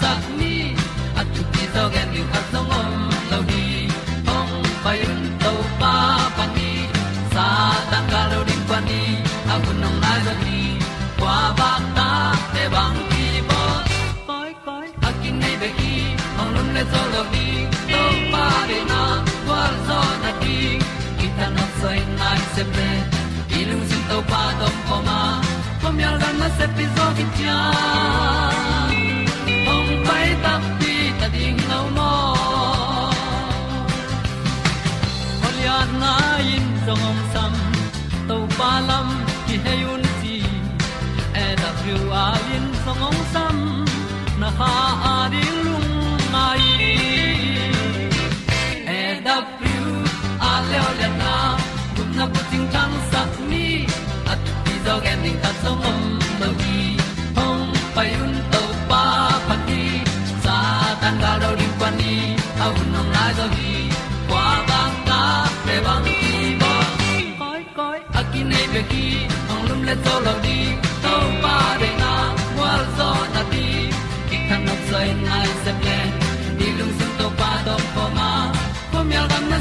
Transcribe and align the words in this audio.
chiu 0.00 0.36
ni. 0.38 0.74
At 1.18 1.26
tu 1.34 1.42
ti 1.52 1.64
zo 1.74 1.82
gen 1.94 2.08
ni 2.14 2.22
at 2.38 2.44
song 2.52 2.70
om 2.78 2.90
lo 3.30 3.38
ni. 3.50 3.64
Ong 4.34 4.52
pai 4.84 4.98
un 5.10 5.22
to 5.42 5.52
pa 5.80 5.94
pa 6.36 6.44
ni. 6.56 6.70
Sa 7.34 7.46
tan 7.90 8.04
ga 8.12 8.22
lo 8.32 8.38
ding 8.48 8.64
pa 8.70 8.78
ni. 8.88 9.02
A 9.52 9.54
bu 9.62 9.70
nong 9.82 9.98
lai 10.04 10.18
za 10.26 10.34
ni. 10.44 10.58
Kwa 11.18 11.36
ba 11.58 11.70
ta 11.96 12.08
te 12.54 12.64
bang 12.74 12.98
ki 13.10 13.26
bo. 13.48 13.62
Koi 14.28 14.50
koi 14.66 14.86
a 15.08 15.10
kin 15.20 15.34
nei 15.42 15.56
be 15.60 15.68
ki 15.78 15.94
ong 16.40 16.50
lum 16.54 16.68
le 16.76 16.82
zo 16.92 17.02
lo 17.14 17.22
ni. 17.34 17.46
To 17.92 18.02
pa 18.32 18.46
de 18.70 18.78
na 18.90 19.02
kwa 19.46 19.62
zo 19.86 20.00
na 20.22 20.30
ti 20.42 20.56
ki 21.18 21.28
ta 21.38 21.46
no 21.56 21.64
sai 21.80 22.00
nai 22.20 22.40
se 22.54 22.64
pe 22.74 22.88
i 23.58 23.60
lung 23.70 23.84
sin 23.90 24.02
to 24.10 24.18
pa 24.30 24.42
tom 24.60 24.74
ko 24.88 24.96
ma. 25.08 25.20
Pom 25.82 25.96
yal 26.04 26.16
gam 26.22 26.34
na 26.42 26.48
se 26.58 26.66
pi 26.76 26.84
zo 26.96 27.06
ki 27.16 27.24
tia 27.36 27.58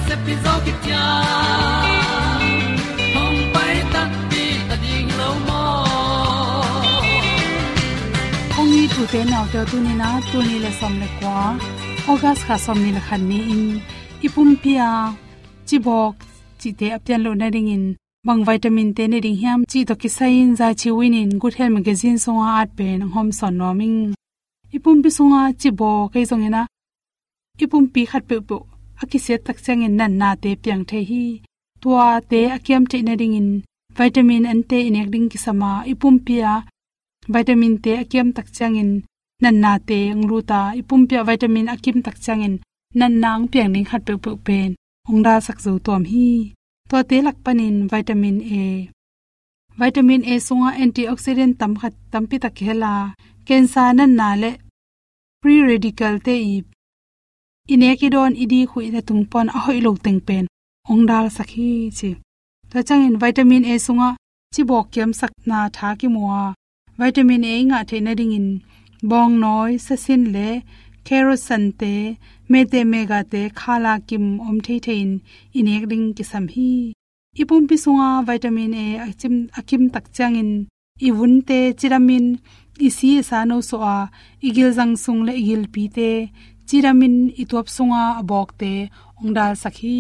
se 0.08 0.16
pi 0.26 0.34
zo 0.44 0.54
ki 0.66 0.74
tia 0.84 1.04
hong 3.16 3.40
pai 3.54 3.76
ta 3.94 4.04
ti 4.32 4.44
ta 4.68 4.76
ding 4.84 5.10
lo 5.20 5.30
mo 5.48 5.64
ong 8.60 8.70
ni 8.76 8.84
tu 8.94 9.02
te 9.12 9.20
naw 9.32 9.46
te 9.52 9.60
tu 9.70 9.78
ni 9.86 9.94
na, 10.02 10.10
tu 10.30 10.38
ni 10.48 10.56
le 10.64 10.72
som 10.80 10.94
le 11.02 11.08
kwa 11.18 11.38
august 12.12 12.42
kha 12.48 12.56
som 12.66 12.78
ni 12.84 12.90
le 12.96 13.02
khan 13.08 13.22
ni 13.30 13.40
in. 13.54 13.64
Ipum 14.26 14.50
pia, 14.62 14.90
chi 15.68 15.78
bok 15.86 16.16
chi 16.60 16.70
te 16.80 16.88
apyan 16.98 17.22
lo 17.26 17.32
na 17.40 17.48
ring 17.56 17.70
in. 17.76 17.86
Bang 18.28 18.42
vitamin 18.48 18.90
te 18.98 19.04
ne 19.08 19.20
ding 19.26 19.40
hiam, 19.42 19.60
chi 19.72 19.80
to 19.90 19.94
ki 20.02 20.10
sain 20.18 20.50
za 20.60 20.68
chi 20.80 20.90
win 20.98 21.14
in. 21.22 21.32
Good 21.42 21.56
health 21.58 21.74
magazine 21.78 22.18
songa 22.24 22.48
at 22.62 22.70
pe 22.78 22.88
nang 23.00 23.12
hom 23.16 23.30
son 23.40 23.54
noming 23.62 23.98
ipum 24.76 24.98
pi 25.04 25.10
sunga 25.18 25.42
chi 25.62 25.70
bo 25.80 25.90
kai 26.14 26.24
zong 26.30 26.44
ina 26.48 26.62
ipum 27.64 27.84
pi 27.94 28.02
khat 28.12 28.24
pe 28.30 28.36
pu 28.48 28.58
akise 29.02 29.36
tak 29.46 29.58
changin 29.66 29.94
nan 30.00 30.14
na 30.20 30.30
te 30.44 30.50
piang 30.64 30.84
the 30.90 31.00
hi. 31.10 31.26
Tua 31.82 32.08
te 32.30 32.40
akiam 32.56 32.84
te 32.92 32.98
na 33.08 33.14
ding 33.22 33.38
in 33.40 33.50
vitamin 33.98 34.46
an 34.52 34.62
te 34.70 34.78
inek 34.88 35.10
ding 35.14 35.28
ki 35.32 35.38
sama 35.46 35.72
ipum 35.92 36.16
pia 36.26 36.54
vitamin 37.34 37.76
te 37.84 37.92
akiam 38.04 38.28
tak 38.36 38.48
changin 38.58 38.92
nan 39.42 39.56
na 39.64 39.72
te 39.88 40.00
ngru 40.20 40.40
ta 40.50 40.60
ipum 40.80 41.02
pia 41.10 41.22
vitamin 41.30 41.68
akim 41.74 41.98
tak 42.06 42.18
changin 42.26 42.56
nan 43.00 43.14
nang 43.24 43.44
piang 43.52 43.72
ning 43.74 43.88
khat 43.90 44.02
pe 44.08 44.14
pe 44.24 44.32
pen 44.46 44.70
ong 45.10 45.22
da 45.26 45.34
sak 45.46 45.58
zo 45.66 45.72
tom 45.86 46.04
hi. 46.12 46.30
To 46.90 46.98
te 47.10 47.18
lak 47.26 47.38
panin 47.46 47.78
vitamin 47.92 48.38
a. 48.62 48.66
Vitamin 49.80 50.22
a 50.32 50.36
sunga 50.48 50.70
antioxidant 50.84 51.54
tam 51.60 51.74
khat 51.80 51.94
tampi 52.12 52.38
tak 52.44 52.58
hela 52.66 52.94
cancer 53.48 53.90
nan 53.98 54.12
na 54.20 54.30
le 54.42 54.52
free 55.42 55.62
radical 55.70 56.16
te 56.26 56.34
i 56.54 56.56
ine 57.74 57.90
ki 58.00 58.08
don 58.16 58.34
idi 58.44 58.60
khu 58.70 58.78
ina 58.88 59.02
tung 59.08 59.24
pon 59.32 59.48
a 59.58 59.60
hoi 59.66 59.80
lo 59.86 59.92
teng 60.06 60.22
pen. 60.28 60.46
Ong 60.92 61.04
dal 61.10 61.28
sakhi 61.38 61.70
chi. 61.98 62.10
Ta 62.72 62.80
chang 62.88 63.04
in 63.08 63.16
vitamin 63.22 63.64
a 63.72 63.76
sunga, 63.86 64.10
chi 64.54 64.62
bok 64.70 64.86
kem 64.94 65.12
sak 65.20 65.34
na 65.50 65.60
tha 65.76 65.88
ki 66.00 66.08
muwa 66.16 66.42
vitamin 67.00 67.44
a 67.52 67.54
nga 67.70 67.80
the 67.90 67.98
na 68.06 68.12
ding 68.20 68.34
in 68.40 68.50
bong 69.10 69.34
noi 69.44 69.72
sa 69.86 69.96
sin 70.04 70.24
le 70.36 70.50
kerosan 71.06 71.66
te 71.80 71.94
me 72.52 72.60
te 72.72 72.80
mega 72.92 73.20
te, 73.32 73.42
khala 73.60 73.94
kim 74.08 74.26
om 74.48 74.58
thei 74.66 74.80
thein 74.86 75.12
inek 75.60 75.84
ding 75.92 76.06
ki 76.18 76.24
sam 76.32 76.46
hi. 76.54 76.72
Ipum 77.42 77.64
pi 77.70 77.76
sunga, 77.84 78.10
vitamin 78.28 78.74
a 78.84 78.86
achim 79.08 79.36
akim 79.60 79.84
tak 79.94 80.06
changin 80.16 80.52
iwun 81.08 81.34
te, 81.48 81.60
chiramin, 81.80 82.26
isi 82.88 83.10
e 83.20 83.22
sa 83.30 83.40
no 83.50 83.58
so 83.70 83.78
a 83.96 83.98
igil 84.48 84.70
jang 84.78 84.94
sung 85.04 85.22
le 85.28 85.34
igil 85.42 85.64
pi 85.74 85.84
te 85.98 86.10
chiramin 86.68 87.16
itop 87.42 87.68
sunga 87.76 88.04
abok 88.22 88.50
te 88.60 88.72
ongdal 89.22 89.54
sakhi. 89.64 90.00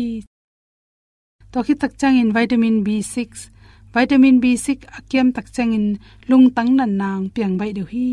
To 1.51 1.57
khi 1.65 1.73
tak 1.81 1.93
changin 1.99 2.29
vitamin 2.37 2.77
b6 2.85 3.19
vitamin 3.95 4.35
b6 4.43 4.67
akem 4.97 5.27
tak 5.35 5.47
changin 5.55 5.85
lung 6.29 6.45
tang 6.55 6.71
nan 6.77 6.91
nang 7.01 7.23
piang 7.33 7.55
bai 7.59 7.71
de 7.77 7.83
hi. 7.91 8.09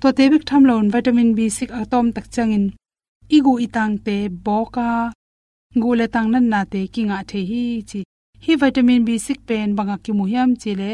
To 0.00 0.08
te 0.16 0.24
bik 0.32 0.44
tham 0.48 0.62
lon 0.68 0.86
vitamin 0.94 1.30
b6 1.36 1.60
atom 1.82 2.06
tak 2.16 2.26
changin 2.34 2.64
igu 3.36 3.52
itang 3.66 3.94
te 4.06 4.16
boka 4.46 4.90
gule 5.82 6.06
tang 6.14 6.28
nan 6.32 6.46
na 6.52 6.60
te 6.72 6.80
kinga 6.94 7.18
the 7.30 7.40
hi 7.50 7.64
chi. 7.88 8.00
Hi 8.44 8.52
vitamin 8.62 9.02
b6 9.06 9.28
pen 9.48 9.68
banga 9.76 9.96
ki 10.04 10.12
muhyam 10.18 10.50
chile 10.62 10.92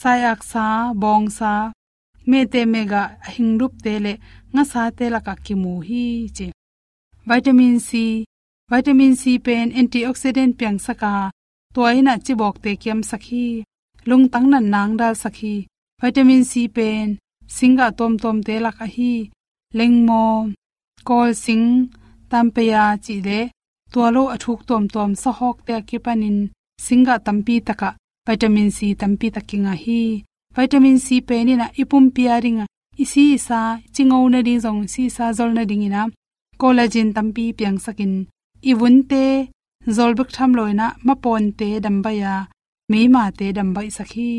sayak 0.00 0.40
sa, 0.50 0.94
bong 0.94 1.26
sa, 1.38 1.72
me 2.26 2.40
te 2.52 2.64
mega 2.64 3.02
hingrup 3.34 3.74
te 3.84 3.94
le 4.04 4.12
nga 4.54 4.64
sa 4.70 4.82
te 4.96 5.06
la 5.14 5.20
ka 5.26 5.34
ki 5.44 5.54
mu 5.62 5.72
hi 5.88 6.04
che. 6.36 6.46
Vitamin 7.30 7.76
c 7.88 7.90
vitamin 8.72 9.14
c 9.20 9.22
pen 9.46 9.66
antioxidant 9.80 10.52
piang 10.58 10.78
saka 10.86 11.12
toina 11.74 12.14
chi 12.24 12.32
bok 12.40 12.56
te 12.64 12.70
kiam 12.82 13.00
sakhi. 13.10 13.46
Lung 14.08 14.26
tang 14.32 14.46
nan 14.52 14.66
nang 14.74 14.92
dal 15.00 15.14
sakhi. 15.22 15.56
Vitamin 16.02 16.42
c 16.50 16.52
pen, 16.76 17.06
singa 17.56 17.86
tom 17.98 18.12
tom 18.22 18.38
te 18.46 18.54
la 18.64 18.70
ka 18.78 18.86
hi. 18.94 19.14
Lengmo 19.78 20.24
kol 21.08 21.30
sing 21.44 21.64
tampeya 22.30 22.84
chi 23.04 23.16
de. 23.26 23.40
Tualo 23.92 24.22
athuk 24.34 24.60
tom 24.68 24.84
tom 24.94 25.10
sa 25.22 25.30
hok 25.38 25.56
te 25.66 25.74
ki 25.88 25.98
panin 26.04 26.38
singa 26.84 27.14
tampi 27.26 27.56
taka. 27.66 27.90
Vitamin 28.26 28.70
c 28.76 28.78
tampi 29.00 29.26
takinga 29.34 29.74
hi. 29.84 30.02
Vitamin 30.56 30.98
c 31.04 31.06
pe 31.28 31.36
ni 31.46 31.54
ipum 31.80 32.04
piaringa 32.14 32.64
isi 33.02 33.26
sa 33.46 33.60
chingau 33.94 34.24
na 34.32 34.40
ding 34.46 34.60
zong 34.64 34.80
si 34.92 35.02
sa 35.16 35.24
zol 35.38 35.50
na 35.56 35.64
ding 35.70 35.84
ina 35.88 36.02
collagen 36.60 37.10
tampi 37.16 37.44
piang 37.58 37.78
sakin 37.84 38.12
iwun 38.70 38.96
te 39.10 39.24
zolbek 39.96 40.30
tham 40.36 40.50
loina 40.58 40.86
ma 41.06 41.14
pon 41.22 41.44
te 41.58 41.68
dambaya 41.84 42.34
me 42.90 43.00
ma 43.14 43.24
te 43.38 43.46
dambai 43.56 43.88
sakhi 43.96 44.30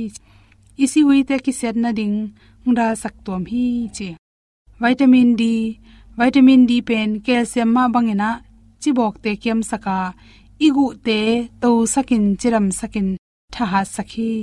isi 0.83 0.99
hui 1.07 1.19
te 1.29 1.35
ki 1.45 1.53
set 1.59 1.75
na 1.83 1.89
ding 1.99 2.15
ngda 2.67 2.87
sak 3.01 3.15
tom 3.25 3.43
hi 3.51 3.65
chi 3.95 4.09
vitamin 4.81 5.29
d 5.39 5.43
vitamin 6.19 6.61
d 6.69 6.71
pen, 6.87 7.09
calcium 7.25 7.69
ma 7.75 7.83
bangena 7.93 8.29
chibok 8.81 9.15
te 9.23 9.31
kem 9.43 9.59
saka 9.71 9.97
igu 10.65 10.85
te 11.05 11.19
to 11.61 11.71
sakin 11.93 12.25
chiram 12.39 12.67
sakin 12.79 13.09
thaha 13.53 13.81
sakhi 13.95 14.33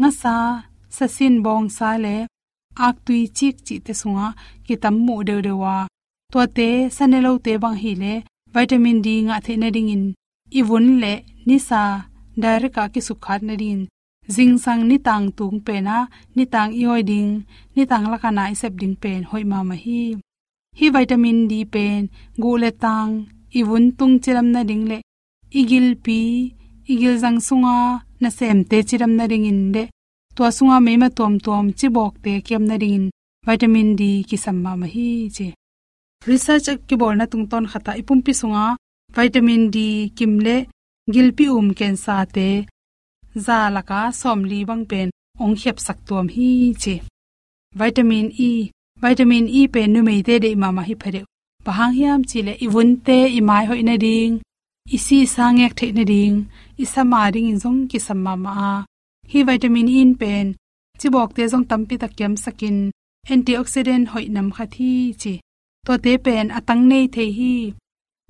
nga 0.00 0.10
sa 0.20 0.36
sasin 0.96 1.34
bong 1.44 1.66
sa 1.76 1.88
le 2.04 2.16
ak 2.86 2.96
tui 3.04 3.20
chik 3.36 3.56
chi 3.66 3.74
te 3.86 3.92
sunga 4.00 4.28
ki 4.66 4.74
tam 4.82 4.94
mu 5.06 5.16
de 5.28 5.34
de 5.46 5.52
wa 5.62 5.76
to 6.32 6.40
te 6.56 6.68
sanelo 6.96 7.32
te 7.44 7.52
bang 7.62 7.78
hi 7.82 7.92
le 8.02 8.14
vitamin 8.54 8.98
d 9.04 9.08
nga 9.26 9.36
the 9.44 9.52
na 9.56 9.68
ding 9.74 9.90
in. 9.94 10.04
Iwun 10.60 10.86
le 11.02 11.14
ni 11.46 11.56
sa 11.68 11.82
darika 12.42 12.84
ki 12.92 13.00
sukhat 13.08 13.40
na 13.48 13.54
din 13.62 13.80
jing 14.34 14.54
sang 14.64 14.82
ni 14.90 14.96
tang 15.06 15.26
tung 15.38 15.58
pe 15.66 15.74
na 15.86 15.96
ni 16.36 16.44
tang 16.54 16.70
i 16.80 16.82
hoi 16.88 17.02
ding 17.10 17.30
ni 17.74 17.82
tang 17.90 18.04
la 18.12 18.16
kana 18.22 18.42
i 18.52 18.54
sep 18.60 18.72
ding 18.80 18.96
pen 19.02 19.20
hoi 19.30 19.44
ma 19.50 19.58
ma 19.68 19.76
hi. 19.84 20.02
Hi 20.78 20.86
vitamin 20.94 21.38
d 21.50 21.52
pen 21.74 22.00
gu 22.42 22.50
le 22.62 22.70
tang 22.84 23.10
iwun 23.58 23.84
tung 23.98 24.14
chiram 24.22 24.48
na 24.54 24.60
ding 24.68 24.84
le 24.90 24.98
igil 25.60 25.88
pi 26.04 26.20
igil 26.92 27.14
jang 27.22 27.38
sunga 27.46 27.76
na 28.22 28.28
sem 28.38 28.58
te 28.70 28.78
chiram 28.88 29.12
na 29.18 29.24
ring 29.30 29.46
in 29.52 29.60
de 29.74 29.82
tua 30.34 30.48
sunga 30.56 30.78
me 30.86 30.92
ma 31.02 31.08
tom 31.18 31.34
tom 31.46 31.64
chi 31.78 31.86
bok 31.96 32.12
te 32.24 32.32
kem 32.46 32.64
na 32.70 32.76
ring 32.84 33.06
vitamin 33.46 33.88
d 34.00 34.02
ki 34.28 34.36
sam 34.44 34.56
ma 34.64 34.72
hi 34.94 35.08
che. 35.36 35.48
Research 36.30 36.68
ki 36.88 36.94
bol 37.00 37.14
na 37.18 37.26
tung 37.32 37.46
ton 37.50 37.64
khata 37.70 37.92
ipum 38.00 38.20
pi 38.26 38.32
sunga, 38.40 38.66
vitamin 39.16 39.62
d 39.74 39.78
kimle 40.16 40.56
gilpi 41.12 41.46
um 41.58 41.68
ken 41.78 41.94
sa 42.04 42.16
te, 42.34 42.48
za 43.46 43.58
som 44.20 44.38
li 44.50 44.60
bang 44.68 44.84
pen 44.90 45.08
ong 45.42 45.56
khep 45.60 45.78
sak 45.86 45.98
tom 46.06 46.26
hi 46.34 46.48
che. 46.82 46.96
Vitamin 47.80 48.26
e 48.48 48.70
vitamin 49.02 49.46
e 49.58 49.62
pe 49.74 49.80
nu 49.92 50.00
mei 50.08 50.20
te 50.26 50.34
de 50.44 50.50
ma 50.62 50.68
ma 50.76 50.82
hi 50.88 50.94
phare 51.02 51.22
bahang 51.64 51.94
hiam 51.98 52.20
chile 52.30 52.52
iwun 52.64 52.90
te 53.06 53.18
imai 53.38 53.64
hoi 53.68 53.82
na 53.88 53.96
ding, 54.04 54.34
isi 54.96 55.18
sang 55.34 55.56
sangek 55.58 55.72
the 55.78 55.86
na 55.96 56.04
ding 56.12 56.36
isama 56.82 57.20
ring 57.34 57.48
in 57.52 57.58
zong 57.62 57.80
ki 57.90 57.98
samma 58.06 58.34
ma 58.44 58.54
hi 59.32 59.40
vitamin 59.48 59.88
in 60.00 60.12
pen. 60.20 60.46
Chibok 60.98 61.30
te 61.36 61.42
jong 61.52 61.66
tampi 61.70 61.94
ta 62.02 62.08
kem 62.18 62.34
sakin. 62.44 62.76
Antioxidant 63.32 64.06
hoi 64.12 64.26
nam 64.34 64.48
khathi 64.56 64.90
chi. 65.20 65.32
To 65.86 65.92
te 66.04 66.12
pen 66.24 66.46
atang 66.58 66.82
nei 66.90 67.04
the 67.14 67.24
hi. 67.38 67.54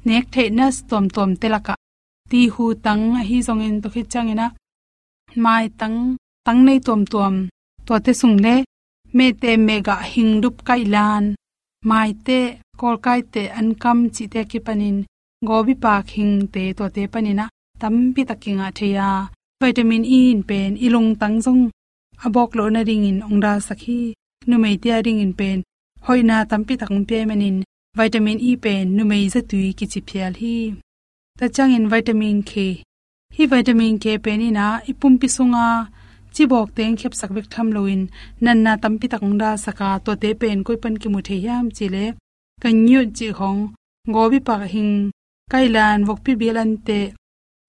Nek 0.06 0.24
the 0.34 0.44
na 0.58 0.66
tom 0.90 1.04
tom 1.16 1.30
telaka 1.40 1.74
ti 2.30 2.40
hu 2.54 2.64
tang 2.84 3.04
hi 3.28 3.36
jong 3.46 3.62
in 3.66 3.76
to 3.82 3.88
khi 3.94 4.02
changena 4.12 4.46
mai 5.44 5.64
tang 5.80 5.98
tang 6.46 6.60
nei 6.66 6.78
tom 6.86 7.02
tom. 7.12 7.34
To 7.86 7.94
te 8.04 8.12
sung 8.20 8.36
le. 8.44 8.54
Me 9.16 9.26
te 9.42 9.50
mega 9.66 9.96
hingdup 10.12 10.56
kailan 10.68 11.24
mai 11.90 12.10
te, 12.26 12.40
kol 12.80 12.96
kai 13.04 13.20
te 13.32 13.42
an 13.58 13.68
kam 13.82 13.98
chi 14.14 14.24
te 14.32 14.40
ki 14.50 14.58
panin. 14.66 14.96
Gobi 15.48 15.74
pa 15.82 15.94
khing 16.10 16.34
te 16.54 16.62
to 16.78 16.84
te 16.94 17.02
panina. 17.12 17.44
Tampi 17.80 18.22
takinga 18.28 18.68
theya. 18.78 19.08
Vitamin 19.62 20.04
e 20.18 20.20
in 20.34 20.42
pen 20.48 20.70
ilung 20.86 21.10
tangjong 21.20 21.62
abok 22.26 22.50
lo 22.58 22.64
na 22.74 22.80
ring 22.88 23.04
in 23.10 23.18
ongda 23.28 23.52
sakhi 23.66 24.00
numei 24.48 24.76
tia 24.82 24.96
ring 25.06 25.20
in 25.24 25.32
pen 25.38 25.58
hoina 26.06 26.36
tampi 26.50 26.74
takung 26.80 27.04
pe 27.08 27.18
manin 27.28 27.56
vitamin 27.98 28.38
e 28.50 28.52
pen 28.64 28.84
numei 28.96 29.24
za 29.34 29.40
tui 29.50 29.68
ki 29.78 29.86
chi 29.92 30.00
phial 30.08 30.34
hi 30.40 30.56
ta 31.38 31.46
chang 31.54 31.72
in 31.78 31.86
vitamin 31.92 32.38
k 32.50 32.52
hi 33.36 33.42
vitamin 33.52 33.94
k 34.02 34.04
pen 34.24 34.40
ina 34.48 34.66
ipum 34.90 35.14
pi 35.20 35.28
sunga 35.36 35.66
chi 36.34 36.44
bok 36.52 36.68
teng 36.76 36.94
khep 37.00 37.14
sak 37.20 37.30
bek 37.36 37.46
tham 37.52 37.68
loin 37.76 38.02
nan 38.44 38.58
na 38.64 38.72
tampi 38.82 39.06
takung 39.12 39.36
da 39.42 39.50
saka 39.64 39.88
to 40.04 40.12
te 40.22 40.30
pen 40.40 40.58
koi 40.66 40.78
pan 40.82 40.94
ki 41.00 41.08
mu 41.12 41.20
the 41.28 41.36
yam 41.46 41.66
chi 41.76 41.86
le 41.94 42.04
kan 42.62 42.74
nyu 42.86 43.00
chi 43.16 43.28
hong 43.38 43.60
gobi 44.14 44.38
pa 44.46 44.54
hing 44.74 44.94
kailan 45.52 45.98
wok 46.08 46.18
pi 46.24 46.32
bilan 46.40 46.70
te 46.86 46.98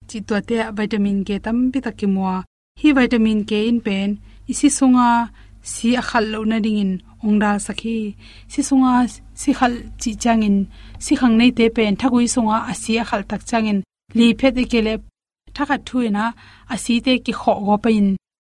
chi 0.08 0.18
to 0.28 0.36
te 0.48 0.56
vitamin 0.78 1.18
k 1.26 1.28
tam 1.44 1.58
pi 1.72 1.78
takimwa 1.86 2.32
hi 2.80 2.88
vitamin 2.98 3.40
k 3.48 3.52
in 3.70 3.78
pen. 3.86 4.10
Isi 4.52 4.68
sunga, 4.78 5.08
si 5.72 5.88
akhal 6.00 6.24
lo 6.32 6.40
na 6.50 6.58
ding 6.64 6.78
in 6.84 6.92
ongda 7.24 7.50
sakhi 7.66 7.96
si 8.52 8.60
sunga, 8.68 8.92
si 9.40 9.50
khal 9.58 9.74
chi 10.00 10.10
changin 10.22 10.56
si 11.04 11.12
khang 11.20 11.34
nei 11.40 11.50
te 11.58 11.64
pen. 11.76 11.92
Thagui 12.00 12.26
sunga 12.34 12.56
asi 12.70 12.92
akhal 13.02 13.22
tak 13.30 13.42
changin 13.50 13.78
li 14.18 14.26
phet 14.38 14.54
ekele 14.62 14.94
thakha 15.56 15.76
thuina 15.86 16.24
asi 16.72 16.94
te 17.04 17.12
ki 17.24 17.32
kho 17.40 17.52
go 17.66 17.76
pain 17.84 18.06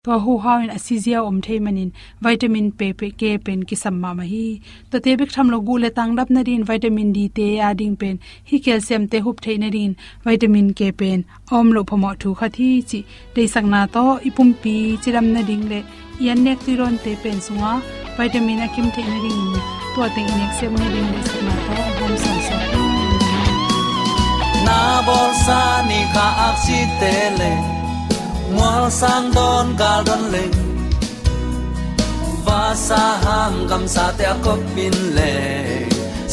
to 0.06 0.16
hu 0.26 0.36
hawin 0.44 0.70
asizia 0.76 1.20
om 1.30 1.36
thei 1.46 1.58
manin 1.66 1.90
vitamin 2.26 2.68
P 2.78 2.86
pe 3.00 3.08
ke 3.22 3.32
pen 3.46 3.60
ki 3.72 3.76
samma 3.82 4.14
ma 4.20 4.24
hi. 4.30 4.46
To 4.92 5.00
te 5.08 5.12
bik 5.20 5.34
tham 5.34 5.50
lo 5.54 5.58
gu 5.68 5.76
le 5.82 5.90
tang 5.98 6.16
dap 6.20 6.30
na 6.36 6.42
rin 6.48 6.64
vitamin 6.70 7.10
d 7.18 7.26
te 7.40 7.46
ya 7.58 7.68
ding 7.82 7.96
pen. 8.04 8.16
Hi 8.52 8.58
calcium 8.68 9.04
te 9.12 9.20
hup 9.26 9.44
thei 9.46 9.58
na 9.64 9.68
rin 9.76 9.92
vitamin 10.26 10.72
K 10.80 10.92
pen. 11.02 11.20
Om 11.58 11.68
lo 11.76 11.84
phomo 11.90 12.14
thu 12.22 12.34
kha 12.40 12.48
thi 12.56 12.70
chi. 12.90 13.00
Dei 13.36 13.46
sang 13.54 13.70
na 13.74 13.82
to 13.96 14.06
ipum 14.30 14.50
pi 14.64 14.74
chiram 15.04 15.28
na 15.34 15.42
ding 15.50 15.66
le. 15.72 15.80
Yan 16.28 16.44
nek 16.46 16.64
ti 16.66 16.78
ron 16.80 16.98
te 17.04 17.14
pen 17.24 17.38
sunga. 17.48 17.74
Vitamin 18.18 18.64
a 18.66 18.68
kim 18.78 18.88
thei 18.96 19.06
na 19.10 19.18
ring 19.26 19.54
to 19.94 20.02
teng 20.16 20.32
inek 20.34 20.52
sem 20.62 20.74
na 20.80 20.88
ding 20.96 21.12
le 21.14 21.22
sak 21.30 21.44
na 21.50 21.54
to 21.68 21.76
hom 22.00 22.14
sa 22.24 22.34
sa. 22.48 22.58
Kha 26.16 26.26
ak 26.48 26.56
si 26.64 26.80
te 27.04 27.14
le 27.42 27.71
mual 28.56 28.86
sang 29.00 29.28
don 29.36 29.68
gal 29.80 30.02
don 30.08 30.24
le 30.34 30.44
va 32.46 32.64
sa 32.88 33.04
ham 33.26 33.54
gam 33.70 33.84
sa 33.94 34.06
te 34.18 34.26
ko 34.46 34.54
pin 34.76 34.96
le 35.18 35.34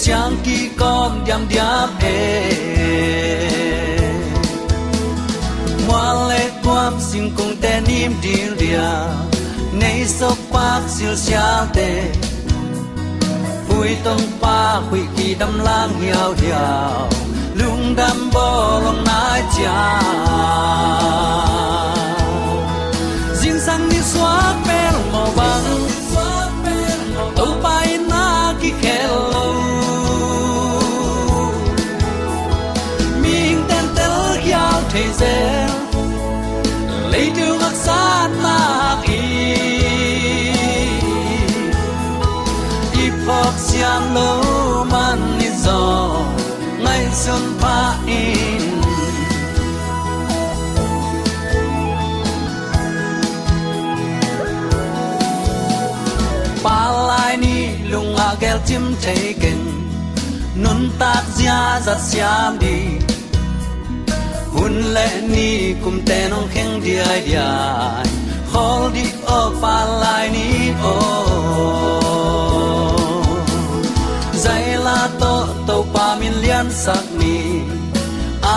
siang 0.01 0.37
ki 0.45 0.59
kom 0.81 1.13
diam 1.27 1.43
diam 1.53 1.91
e 2.15 2.19
mual 5.87 6.19
le 6.31 6.43
kwam 6.65 6.95
sing 7.09 7.29
kong 7.37 7.55
te 7.63 7.73
nim 7.89 8.13
dil 8.25 8.53
dia 8.63 8.91
nei 9.81 10.01
so 10.17 10.31
pak 10.53 10.83
sil 10.95 11.15
sia 11.25 11.49
te 11.77 11.91
hui 13.69 13.91
tông 14.05 14.25
pa 14.43 14.61
hui 14.91 15.03
kỳ 15.17 15.29
đâm 15.41 15.55
lang 15.67 15.93
hiao 16.01 16.31
hiao. 16.41 17.09
Lung 17.59 17.95
đâm 17.97 18.31
bò 18.35 18.81
lòng 18.85 19.05
nai 19.05 19.43
cha 19.59 20.03
riêng 21.53 21.68
hiao 35.21 35.69
thế 35.69 35.69
giới 35.93 37.11
lấy 37.11 37.31
đường 37.37 37.59
ngạc 37.59 37.75
sát 37.75 38.29
na 38.43 38.97
y. 39.05 39.55
Ipok 43.03 43.55
siam 43.59 44.15
lo 44.15 44.85
man 44.91 45.39
ni 45.39 45.49
zo 45.65 46.11
ngày 46.79 47.07
xuân 47.13 47.59
pa 47.61 47.95
in. 48.07 48.83
Pa 56.63 56.91
lai 57.09 57.37
ni 57.37 57.69
lung 57.91 58.17
a 58.17 58.35
gel 58.41 58.59
tim 58.67 58.95
taken 59.03 59.59
nun 60.55 60.91
tak 60.99 61.25
zia 61.37 61.81
za 61.87 61.99
siam 61.99 62.59
di 62.59 63.08
hun 64.59 64.75
le 64.95 65.09
ni 65.33 65.49
kum 65.83 65.97
te 66.09 66.19
nong 66.31 66.49
kheng 66.55 66.75
di 66.85 66.95
ai 67.11 67.21
dia 67.27 67.49
hol 68.53 68.83
di 68.97 69.07
o 69.39 69.41
pa 69.63 69.77
lai 70.03 70.27
ni 70.37 70.49
o 70.95 70.97
zai 74.45 74.67
la 74.87 75.01
to 75.21 75.35
to 75.67 75.77
pa 75.93 76.07
min 76.21 76.35
lian 76.43 76.69
sak 76.85 77.05
ni. 77.21 77.37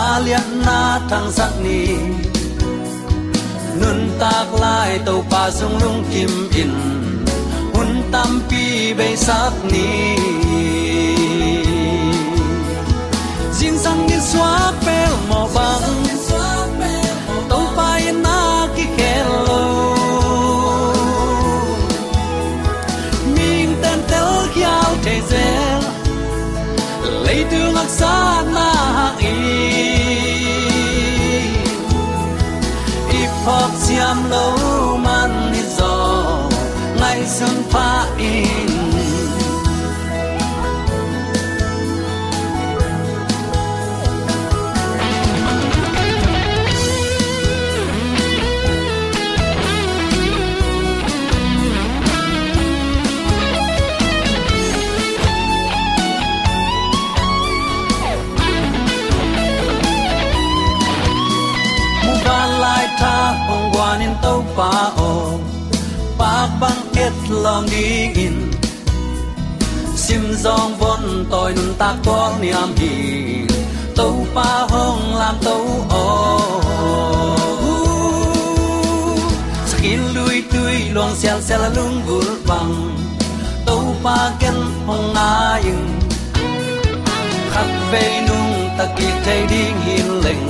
A 0.00 0.02
lian 0.24 0.48
na 0.66 0.78
thang 1.10 1.28
sak 1.38 1.52
ni. 1.64 1.80
Nun 3.80 4.00
tak 4.20 4.48
lai 4.62 4.90
to 5.06 5.14
pa 5.30 5.42
sung 5.58 5.76
lung 5.82 6.00
kim 6.12 6.32
in. 6.62 6.74
Hun 7.74 7.90
tam 8.12 8.30
pi 8.48 8.64
be 8.98 9.08
sak 9.26 9.54
ni. 9.72 9.88
Jin 13.58 13.74
sang 13.84 14.00
ni 14.08 14.18
swa 14.30 14.52
et 67.44 67.70
ding 67.70 68.14
in 68.14 68.36
sim 69.96 70.24
zong 70.42 70.78
von 70.78 71.26
toy 71.30 71.50
nun 71.54 71.74
tak 71.78 71.96
tol 72.04 72.32
niam 72.40 72.70
hi 72.78 73.46
to 73.96 74.06
pa 74.34 74.66
hong 74.70 75.14
lam 75.20 75.36
to 75.46 75.56
o. 75.90 76.06
Skin 79.70 80.00
lui 80.14 80.42
tui 80.52 80.76
long 80.94 81.14
sel 81.20 81.38
sel 81.42 81.62
lung 81.76 81.96
bul 82.06 82.28
bang 82.48 82.74
to 83.66 83.76
pa 84.04 84.18
ken 84.40 84.58
hong 84.86 85.14
na 85.14 85.60
yung 85.66 85.86
khắp 87.52 87.68
về 87.92 88.06
nung 88.28 88.52
ta 88.78 88.86
kỳ 88.96 89.08
thấy 89.24 89.46
đi 89.50 89.64
nghiêng 89.86 90.24
lệnh. 90.24 90.46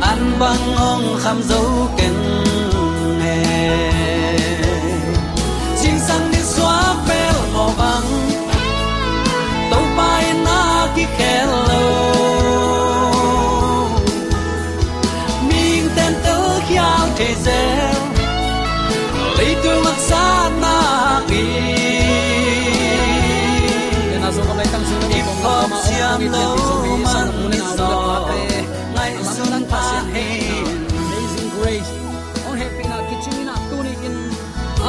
An 0.00 0.20
băng 0.38 0.76
ông 0.76 1.18
khăm 1.22 1.42
dấu 1.42 1.88
kênh 1.96 2.43
tua 6.64 6.96
pel 7.08 7.36
mo 7.54 7.66
bel 7.78 8.06
to 8.08 8.14
pai 8.48 9.64
tàu 9.70 9.84
bay 9.96 10.24
na 10.44 10.60
ki 10.96 11.04
hello 11.18 11.84
mình 15.48 15.88
tên 15.96 16.12
tớ 16.24 16.60
khiao 16.68 17.08
thế 17.16 17.34
giới 17.44 17.93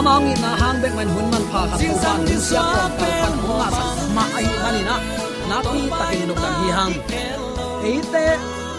amang 0.05 0.29
na 0.37 0.53
hang 0.61 0.77
bek 0.85 0.93
man 0.93 1.09
hun 1.09 1.27
man 1.33 1.43
pha 1.49 1.61
kha 1.65 1.75
Sing 1.81 1.89
tu 1.89 1.97
sang 1.97 2.21
din 2.29 2.41
sia 2.47 2.61
sa 2.61 2.85
ko 2.93 3.05
pan 3.09 3.33
mo 3.41 3.51
nga 3.57 3.67
sa 3.73 3.85
ma 4.13 4.23
ai 4.37 4.45
mani 4.61 4.81
na 4.85 4.95
na 5.49 5.57
pi 5.65 5.81
takin 5.97 6.23
nok 6.29 6.39
dan 6.43 6.53
hi 6.61 6.67
hang 6.77 6.93
eite 7.89 8.27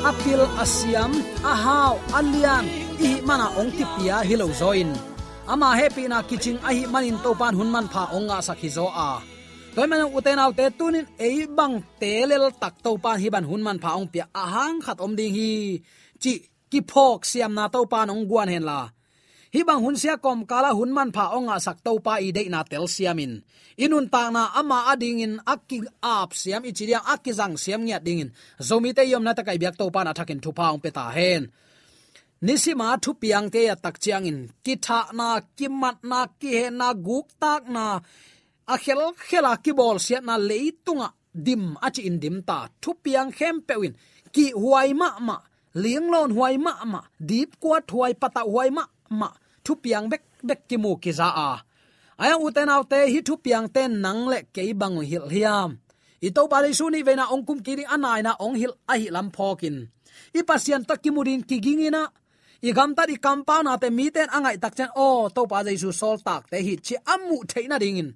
apil 0.08 0.42
asiam 0.62 1.12
ahaw 1.52 1.94
alian 2.18 2.64
i 3.02 3.10
mana 3.26 3.50
ong 3.58 3.74
tipia 3.74 4.22
hilo 4.28 4.46
zoin 4.60 4.90
ama 5.50 5.68
happy 5.74 6.06
na 6.06 6.22
kitchen 6.28 6.62
ahi 6.68 6.86
manin 6.92 7.18
to 7.24 7.30
pan 7.40 7.58
hun 7.58 7.74
man 7.74 7.86
pha 7.90 8.02
ong 8.16 8.30
nga 8.30 8.38
sakhi 8.46 8.70
zo 8.76 8.86
a 8.86 9.10
toy 9.74 9.86
man 9.90 10.06
uten 10.16 10.38
autte 10.38 10.64
tunin 10.78 11.06
ei 11.26 11.50
bang 11.58 11.74
telel 11.98 12.44
tak 12.62 12.74
to 12.84 12.90
pan 13.02 13.18
hi 13.22 13.26
ban 13.34 13.42
hun 13.50 13.62
man 13.66 13.82
pha 13.82 13.98
ong 13.98 14.06
pia 14.12 14.30
ahang 14.42 14.78
khat 14.84 14.98
om 15.04 15.12
ding 15.18 15.34
hi 15.38 15.50
chi 16.22 16.32
ki 16.70 16.80
phok 16.90 17.20
siam 17.30 17.52
na 17.58 17.64
to 17.74 17.80
pan 17.92 18.14
ong 18.14 18.22
guan 18.30 18.50
hen 18.54 18.66
la 18.70 18.80
hi 19.56 19.62
bang 19.68 19.80
hun 19.84 19.96
sia 19.96 20.14
kom 20.24 20.40
kala 20.50 20.70
hun 20.78 20.90
man 20.96 21.10
pha 21.16 21.24
onga 21.36 21.56
sak 21.66 21.78
to 21.86 21.92
pa 22.06 22.14
i 22.26 22.28
de 22.36 22.42
na 22.52 22.60
tel 22.70 22.86
siamin. 22.94 23.32
Inun 23.84 24.06
ta 24.12 24.22
na 24.36 24.42
ama 24.60 24.78
ading 24.92 25.20
in 25.26 25.34
akki 25.52 25.78
ap 26.16 26.30
siam, 26.40 26.62
i 26.68 26.72
chiria 26.76 27.00
akki 27.12 27.32
jang 27.38 27.54
siam 27.62 27.80
nya 27.86 27.98
ding 28.06 28.20
in 28.24 28.30
zomi 28.68 28.90
te 28.96 29.02
yom 29.12 29.24
na 29.24 29.32
ta 29.36 29.42
kai 29.48 29.58
biak 29.62 29.76
to 29.80 29.86
pa 29.94 30.00
na 30.04 30.12
thakin 30.18 30.40
thu 30.44 30.50
paung 30.58 30.80
pe 30.84 30.90
ta 30.96 31.04
hen. 31.16 31.42
Nisima 32.46 32.88
thu 33.04 33.10
piang 33.22 33.48
te 33.54 33.60
ya 33.68 33.74
tak 33.84 33.96
chiang 34.02 34.26
in 34.30 34.38
ki 34.64 34.74
tha 34.86 35.00
na, 35.18 35.28
ki 35.56 35.66
mat 35.80 35.98
na, 36.10 36.20
ki 36.40 36.50
he 36.58 36.64
na, 36.80 36.88
guk 37.06 37.26
tak 37.42 37.62
na. 37.76 37.84
A 38.72 38.74
khel, 38.84 39.00
khela 39.28 39.52
ki 39.64 39.72
bol 39.78 39.96
sia 40.06 40.18
na 40.28 40.34
leitunga 40.48 41.08
dim 41.46 41.64
achi 41.86 42.02
in 42.08 42.16
dim 42.22 42.36
ta. 42.48 42.58
Thu 42.82 42.90
piang 43.04 43.30
khem 43.38 43.56
pewin 43.68 43.94
ki 44.34 44.44
huai 44.60 44.90
ma 45.00 45.08
ma. 45.28 45.36
Liang 45.82 46.08
lon 46.12 46.30
huai 46.36 46.54
ma 46.66 46.72
ma. 46.92 47.00
Dip 47.28 47.50
kwa 47.62 47.78
huai 47.92 48.12
pata 48.22 48.42
huai 48.52 48.70
ma 48.78 48.84
ma 49.20 49.28
thu 49.66 49.74
piang 49.84 50.06
bek 50.12 50.22
bek 50.48 50.60
ki 50.68 50.76
mu 50.82 50.92
ki 51.02 51.12
za 51.18 51.28
a. 51.48 51.50
Aya 52.22 52.36
uten 52.46 52.72
autte 52.74 52.98
hi 53.12 53.20
thu 53.26 53.34
piang 53.44 53.66
ten 53.74 53.90
nang 54.04 54.22
le 54.32 54.38
ke 54.54 54.62
bang 54.80 54.96
hil 55.10 55.26
hiam. 55.34 55.70
I 56.26 56.28
to 56.36 56.42
ba 56.52 56.58
le 56.64 56.70
su 56.78 56.86
ni 56.90 57.00
ve 57.06 57.14
na 57.16 57.24
ong 57.34 57.44
kum 57.46 57.58
ki 57.66 57.72
ri 57.78 57.84
anai 57.94 58.20
na 58.26 58.32
ong 58.44 58.56
hil 58.60 58.72
a 58.92 58.94
hi 59.00 59.08
lam 59.16 59.28
phokin. 59.36 59.76
I 60.38 60.40
pasian 60.48 60.82
takimurin 60.88 61.42
ki 61.48 61.56
gingina 61.64 62.02
i 62.68 62.72
gam 62.72 62.94
ta 62.96 63.02
di 63.06 63.16
compound 63.16 63.68
ate 63.68 63.88
mi 63.92 64.06
ten 64.10 64.28
angai 64.36 64.56
tak 64.62 64.74
chen 64.78 64.90
o, 64.96 65.28
to 65.28 65.42
pa 65.50 65.58
jaisu 65.66 65.92
sol 66.00 66.16
tak 66.26 66.42
te 66.50 66.58
hi 66.66 66.74
chi 66.86 66.96
amu 67.14 67.36
theina 67.50 67.78
ding 67.78 67.98
in. 68.02 68.10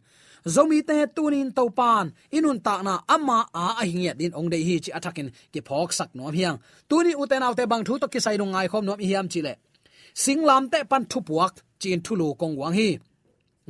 Zomi 0.54 0.80
te 0.88 0.96
tunin 1.16 1.52
to 1.56 1.68
pan, 1.78 2.06
inun 2.32 2.58
ta 2.66 2.74
na 2.82 2.94
ama 3.14 3.38
a 3.52 3.64
a 3.80 3.84
hingiat 3.90 4.16
din 4.20 4.32
ong 4.38 4.48
dei 4.52 4.62
hi 4.68 4.76
chi 4.84 4.90
athakin 4.98 5.28
ki 5.52 5.60
phok 5.68 5.92
sak 5.98 6.10
nom 6.14 6.32
hiang. 6.32 6.58
Tuni 6.88 7.12
uten 7.22 7.42
autte 7.46 7.64
bang 7.68 7.84
thu 7.84 7.98
to 7.98 8.06
ki 8.08 8.20
sai 8.24 8.36
nong 8.36 8.52
ngai 8.52 8.68
khom 8.72 8.84
nom 8.84 8.98
hiam 8.98 9.28
chi 9.32 9.40
le 9.46 9.54
singlam 10.22 10.64
te 10.72 10.78
pan 10.90 11.04
thu 11.10 11.18
puak 11.28 11.54
chin 11.80 12.00
thulu 12.06 12.28
kong 12.40 12.54
wang 12.60 12.74
hi. 12.78 12.90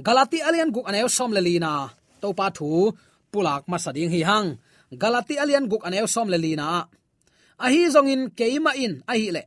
Galati 0.06 0.38
alian 0.48 0.70
guk 0.74 0.86
anew 0.90 1.08
som 1.16 1.30
le 1.36 1.40
lina. 1.48 1.72
To 2.20 2.28
pa 2.38 2.46
thu, 2.56 2.68
pulak 3.32 3.62
masading 3.70 4.10
hi 4.14 4.20
hang. 4.30 4.48
Galati 5.02 5.34
alian 5.42 5.66
guk 5.70 5.82
anew 5.88 6.06
som 6.14 6.28
le 6.32 6.38
lina. 6.44 6.68
A 7.64 7.66
hi 7.72 7.82
zong 7.94 8.10
in 8.14 8.22
keima 8.38 8.72
in 8.84 8.94
a 9.12 9.14
hi 9.20 9.28
le. 9.36 9.42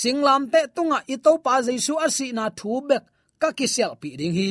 Singlam 0.00 0.42
te 0.52 0.60
tunga 0.76 0.98
ito 1.14 1.32
pa 1.44 1.54
jesu 1.66 1.94
asi 2.06 2.26
na 2.36 2.44
thu 2.58 2.72
bek, 2.88 3.04
ka 3.40 3.48
kisel 3.58 3.92
pi 4.00 4.10
ding 4.20 4.34
hi. 4.38 4.50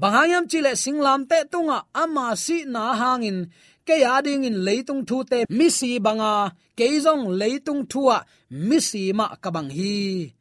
Bangayam 0.00 0.44
chile 0.50 0.72
singlam 0.82 1.20
te 1.30 1.38
tunga 1.52 1.78
ama 2.02 2.26
si 2.44 2.58
na 2.74 2.82
hangin 3.00 3.38
ke 3.86 3.94
yading 4.04 4.44
in 4.48 4.58
leitung 4.66 5.02
thu 5.08 5.18
te 5.30 5.38
misi 5.58 5.90
banga 6.06 6.32
keizong 6.78 7.24
leitung 7.40 7.82
thua 7.92 8.18
misi 8.68 9.02
ma 9.18 9.26
kabang 9.42 9.70
hi 9.76 10.35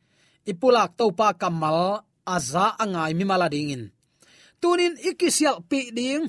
ipulak 0.50 0.98
topa 0.98 1.34
kamal, 1.42 2.06
aza 2.36 2.78
angai 2.84 3.14
mi 3.18 3.26
mala 3.26 3.48
ding 3.54 3.70
in 3.76 3.84
tunin 4.62 4.96
ikisial 4.98 5.62
pi 5.70 5.94
ding, 5.98 6.26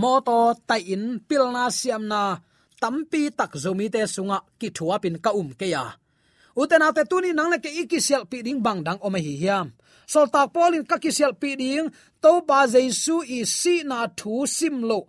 moto 0.00 0.56
tai 0.68 0.82
in 0.94 1.20
pilna 1.28 1.68
siam 1.68 2.02
na 2.08 2.40
tampi 2.80 3.22
tak 3.38 3.52
zomi 3.62 3.86
te 3.92 4.00
sunga 4.14 4.38
ki 4.60 4.68
thua 4.76 4.96
pin 5.02 5.16
ka 5.24 5.30
um 5.40 5.48
ke 5.60 5.66
ya 5.74 5.84
uten 6.60 6.86
ate 6.86 7.02
tuni 7.10 7.30
nang 7.36 7.50
le 7.52 7.58
ke 7.64 7.70
ikisial 7.82 8.24
pi 8.30 8.38
ding 8.46 8.58
bang 8.64 8.80
dang 8.86 8.98
o 9.04 9.08
hi 9.10 9.34
hiam. 9.42 9.68
Sol 10.12 10.26
tak 10.34 10.52
polin 10.54 10.84
ka 10.90 10.96
kisial 11.02 11.32
pi 11.40 11.50
ding 11.60 11.88
to 12.22 12.32
ba 12.48 12.58
jesu 12.72 13.16
i 13.36 13.38
si 13.58 13.74
na 13.90 13.98
thu 14.18 14.46
sim 14.56 14.76
lo 14.90 15.00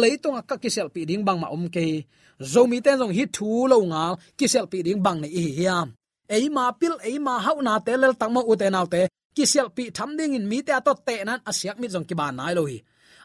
leitung 0.00 0.38
ka 0.48 0.56
kisel 0.62 0.88
pi 0.94 1.04
ding 1.08 1.22
bang 1.26 1.38
ma 1.42 1.48
om 1.56 1.68
ke. 1.74 2.06
Zomi 2.52 2.78
ten 2.84 2.98
jong 3.00 3.14
hi 3.16 3.24
thu 3.36 3.66
lo 3.70 3.78
nga 3.90 4.02
kisel 4.38 4.66
pi 4.72 4.78
ding 4.86 5.00
bang 5.04 5.18
ne 5.22 5.28
hi 5.28 5.44
hiam 5.58 5.88
ei 6.28 6.48
ma 6.48 6.72
pil 6.80 6.94
ei 7.08 7.18
ma 7.18 7.34
hau 7.44 7.58
na 7.66 7.78
te 7.86 7.92
lel 7.96 8.14
tang 8.20 8.32
mo 8.34 8.40
u 8.50 8.54
te 8.56 8.68
nau 8.70 8.86
te 8.86 9.00
kisel 9.36 9.68
pi 9.76 9.84
tham 9.96 10.10
ding 10.18 10.34
in 10.38 10.46
mi 10.50 10.58
te 10.66 10.72
to 10.86 10.92
te 11.06 11.14
nan 11.28 11.40
asiak 11.50 11.76
mi 11.80 11.86
jong 11.92 12.06
ki 12.08 12.14
ba 12.20 12.26
nai 12.38 12.52
lo 12.58 12.64
hi 12.70 12.78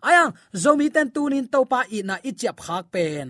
ayang 0.08 0.32
zomi 0.64 0.88
ten 0.96 1.08
tunin 1.16 1.46
to 1.54 1.60
pa 1.72 1.80
i 1.98 2.00
na 2.10 2.16
i 2.30 2.32
chap 2.40 2.58
khak 2.66 2.86
pen 2.94 3.28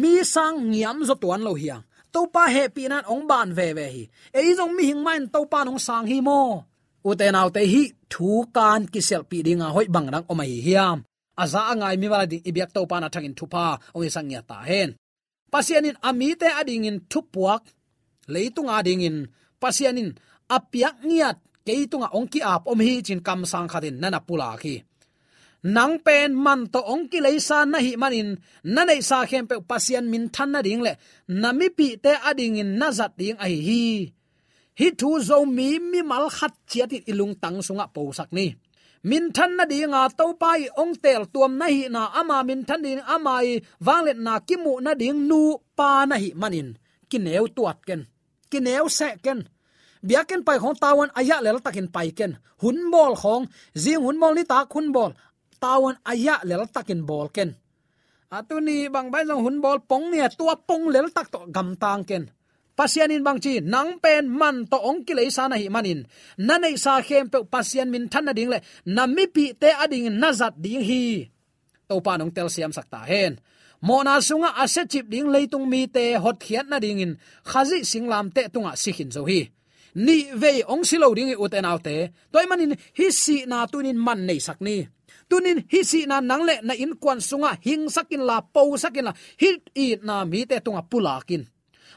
mi 0.00 0.12
sang 0.34 0.56
ngiam 0.70 0.96
zo 1.08 1.14
tuan 1.22 1.42
lo 1.46 1.52
hiang 1.60 1.82
to 2.14 2.20
pa 2.34 2.44
he 2.54 2.64
pi 2.74 2.82
nan 2.92 3.04
ong 3.12 3.24
ban 3.30 3.48
ve 3.58 3.68
ve 3.78 3.86
hi 3.94 4.04
ei 4.38 4.48
jong 4.58 4.72
mi 4.76 4.82
hing 4.88 5.02
main 5.06 5.22
to 5.34 5.40
pa 5.52 5.58
nong 5.66 5.80
sang 5.86 6.06
hi 6.10 6.18
mo 6.28 6.40
uten 7.08 7.36
te 7.56 7.62
hi 7.72 7.82
thu 8.12 8.28
kan 8.56 8.80
kisel 8.92 9.22
pi 9.30 9.38
dinga 9.46 9.68
hoi 9.74 9.86
bangrang 9.94 10.26
o 10.30 10.32
mai 10.40 10.54
hiam 10.66 10.98
aza 11.42 11.60
angai 11.72 11.96
mi 12.00 12.06
wala 12.12 12.26
ding 12.32 12.44
ibyak 12.48 12.70
to 12.76 12.80
pana 12.90 13.08
thangin 13.14 13.34
thupa 13.38 13.66
ong 13.94 14.04
sang 14.14 14.28
ya 14.34 14.40
ta 14.50 14.58
hen 14.68 14.90
pasianin 15.52 15.96
amite 16.08 16.48
ading 16.60 16.84
in 16.90 16.98
thupuak 17.10 17.62
leitunga 18.34 18.78
dingin. 18.86 19.16
Pasianin 19.60 20.10
apiak 20.56 20.96
ngiat, 21.04 21.38
keitunga 21.66 22.08
ongki 22.18 22.40
ap 22.42 22.62
om 22.70 22.80
hi 22.86 23.02
chin 23.06 23.20
kam 23.26 23.40
sang 23.50 23.68
khatin 23.72 23.96
nana 24.02 24.20
pula 24.26 24.50
khi. 24.62 24.74
Nang 25.62 26.00
pen 26.00 26.32
man 26.44 26.60
to 26.72 26.80
ongki 26.94 27.18
leisa 27.20 27.58
na 27.68 27.78
hi 27.84 27.92
manin 28.02 28.30
na 28.74 28.80
nei 28.88 29.00
sa 29.08 29.18
khem 29.28 29.44
pe 29.50 29.56
pasian 29.70 30.06
min 30.12 30.24
than 30.34 30.48
na 30.52 30.60
ding 30.66 30.80
le, 30.86 30.92
nami 31.42 31.68
pi 31.76 31.86
te 32.04 32.12
ading 32.28 32.56
in 32.62 32.70
nazat 32.80 33.12
ding 33.20 33.36
ai 33.44 33.54
hi 33.68 33.82
hi. 34.78 34.88
Thu 35.00 35.10
zo 35.28 35.44
mi 35.56 35.68
mi 35.90 36.00
mal 36.10 36.26
khat 36.36 36.54
chiati 36.70 36.98
ilung 37.10 37.34
tang 37.42 37.58
sunga 37.66 37.86
po 37.94 38.02
sak 38.18 38.30
ni. 38.36 38.46
Min 39.08 39.24
than 39.36 39.50
na 39.56 39.64
dinga 39.70 40.02
to 40.18 40.26
pai 40.42 40.60
ong 40.80 40.94
tel 41.04 41.22
tuam 41.32 41.52
na 41.60 41.66
hi 41.74 41.82
na 41.94 42.02
ama 42.20 42.38
min 42.48 42.60
than 42.68 42.80
ding 42.84 43.02
amai 43.14 43.48
wanglet 43.86 44.18
na 44.26 44.34
kimu 44.48 44.72
na 44.84 44.92
ding 45.00 45.20
nu 45.28 45.40
pa 45.78 45.90
na 46.08 46.16
hi 46.22 46.28
manin. 46.40 46.68
Kineu 47.10 47.46
tuat 47.56 47.78
ken 47.88 48.00
kineu 48.50 48.86
se 48.88 49.08
ken. 49.24 49.40
Biaken 50.08 50.40
pai 50.46 50.58
khong 50.62 50.76
tawan 50.82 51.10
aya 51.18 51.36
lel 51.44 51.58
takin 51.64 51.88
pai 51.94 52.10
ken. 52.18 52.32
Hun 52.62 52.78
bol 52.92 53.14
khong 53.22 53.44
jing 53.82 54.02
hun 54.04 54.16
bol 54.20 54.34
ni 54.34 54.44
ta 54.44 54.58
khun 54.72 54.86
bol. 54.96 55.12
Tawan 55.62 55.96
aya 56.12 56.36
lel 56.48 56.64
takin 56.74 57.00
bol 57.08 57.28
ken. 57.36 57.50
Atuni 58.30 58.88
bang 58.94 59.08
bai 59.12 59.24
long 59.28 59.42
hun 59.44 59.56
bol 59.64 59.78
pong 59.90 60.10
nia 60.10 60.28
tua 60.38 60.54
pong 60.68 60.84
lel 60.94 61.06
tak 61.16 61.26
to 61.32 61.40
gam 61.54 61.76
tang 61.82 62.04
ken. 62.08 62.24
Pasianin 62.78 63.20
bang 63.20 63.36
chi, 63.44 63.60
nang 63.60 64.00
pen 64.00 64.24
man 64.40 64.64
to 64.70 64.78
ong 64.80 65.04
ki 65.04 65.12
leisa 65.12 65.44
na 65.50 65.56
hi 65.60 65.68
manin. 65.68 66.00
Na 66.46 66.56
nei 66.56 66.80
sa 66.80 67.02
khem 67.04 67.28
pe 67.28 67.38
pasian 67.44 67.92
min 67.92 68.08
than 68.08 68.24
na 68.24 68.32
ding 68.32 68.48
le. 68.48 68.58
Na 68.88 69.04
mi 69.04 69.24
pi 69.34 69.52
te 69.52 69.68
ading 69.84 70.08
na 70.20 70.32
zat 70.32 70.54
ding 70.56 70.80
hi. 70.80 71.28
To 71.88 72.00
pa 72.00 72.16
nong 72.16 72.32
tel 72.32 72.48
siam 72.48 72.72
sakta 72.72 73.04
hen 73.10 73.36
mona 73.86 74.20
sunga 74.28 74.50
ase 74.62 74.82
chip 74.90 75.06
ding 75.12 75.28
leitung 75.34 75.66
mi 75.72 75.86
te 75.86 76.04
hot 76.22 76.38
khiat 76.44 76.66
na 76.68 76.78
ding 76.78 77.00
in. 77.04 77.12
Khazi 77.50 77.78
singlam 77.90 78.26
te 78.34 78.42
tunga 78.52 78.72
sikhin 78.82 79.10
zo 79.14 79.24
hi. 79.30 79.40
Ni 79.94 80.16
ve 80.42 80.52
ong 80.72 80.84
silo 80.88 81.14
ding 81.14 81.34
u 81.34 81.46
te 81.52 81.58
naw 81.60 81.78
te. 81.86 81.96
Toy 82.32 82.46
manin 82.50 82.72
hi 82.98 83.06
si 83.22 83.36
na 83.50 83.66
tunin 83.72 83.98
man 84.06 84.20
nei 84.28 84.40
sakni 84.46 84.78
tunin 85.30 85.62
hi 85.70 85.80
si 85.86 86.00
na 86.10 86.18
nangle 86.20 86.58
na 86.66 86.74
in 86.74 86.98
kwan 87.02 87.22
sunga 87.22 87.54
hing 87.62 87.86
sakin 87.94 88.22
la 88.28 88.42
po 88.42 88.74
sakin 88.74 89.06
la 89.08 89.12
hit 89.38 89.70
i 89.78 89.86
na 90.02 90.26
mi 90.26 90.42
te 90.50 90.58
tunga 90.64 90.82
pulakin 90.90 91.46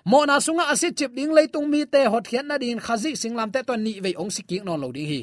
mo 0.06 0.20
na 0.30 0.38
sunga 0.46 0.70
ase 0.74 0.94
chip 0.98 1.12
ding 1.18 1.34
leitung 1.38 1.68
mi 1.74 1.82
te 1.94 2.06
hot 2.14 2.26
khian 2.30 2.46
na 2.48 2.62
ding 2.62 2.80
khazi 2.86 3.12
singlam 3.22 3.50
te 3.54 3.60
to 3.68 3.74
ni 3.86 3.94
ve 4.04 4.12
ong 4.22 4.32
siki 4.36 4.58
non 4.66 4.80
lo 4.84 4.90
ding 4.96 5.10
hi. 5.10 5.22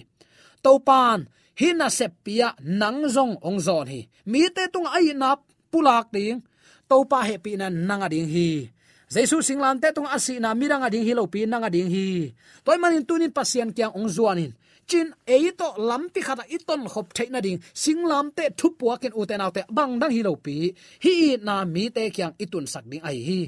To 0.64 0.72
pan 0.88 1.28
hi 1.60 1.68
na 1.78 1.86
sep 1.88 2.12
pia 2.24 2.48
nang 2.80 3.06
zong 3.14 3.34
ong 3.48 3.60
zon 3.66 3.86
hi. 3.92 4.00
Mi 4.26 4.42
te 4.56 4.66
tung 4.72 4.88
ai 4.90 5.12
nap 5.14 5.40
pulak 5.72 6.10
ding 6.16 6.42
topa 6.90 7.22
he 7.28 7.38
pi 7.44 7.54
na 7.54 7.70
nanga 7.70 8.08
ding 8.10 8.26
hi. 8.34 8.66
Jesu 9.14 9.38
singlam 9.46 9.78
te 9.82 9.88
tung 9.94 10.10
asi 10.16 10.34
na 10.42 10.50
miranga 10.58 10.90
ding 10.90 11.06
hi 11.06 11.12
lo 11.18 11.24
pi 11.30 11.46
nanga 11.46 11.70
ding 11.70 11.90
hi. 11.94 12.34
Toy 12.66 12.78
manin 12.82 13.06
tunin 13.08 13.30
pasien 13.30 13.70
kyang 13.76 13.94
ong 13.98 14.10
zuanin. 14.10 14.52
Chin 14.90 15.14
eito 15.22 15.78
lampi 15.78 16.20
khata 16.26 16.44
iton 16.56 16.82
khop 16.92 17.14
theina 17.14 17.38
ding. 17.38 17.58
Singlam 17.82 18.26
te 18.36 18.44
thupua 18.58 18.98
ken 19.02 19.14
uten 19.14 19.42
autte 19.44 19.62
bang 19.76 19.92
dang 20.00 20.12
hi 20.14 20.20
lo 20.26 20.34
pi. 20.34 20.56
Hi 21.04 21.14
na 21.46 21.62
mi 21.74 21.84
te 21.94 22.10
kyang 22.10 22.34
itun 22.42 22.66
sak 22.66 22.84
ding 22.90 23.02
ai 23.06 23.18
hi. 23.28 23.40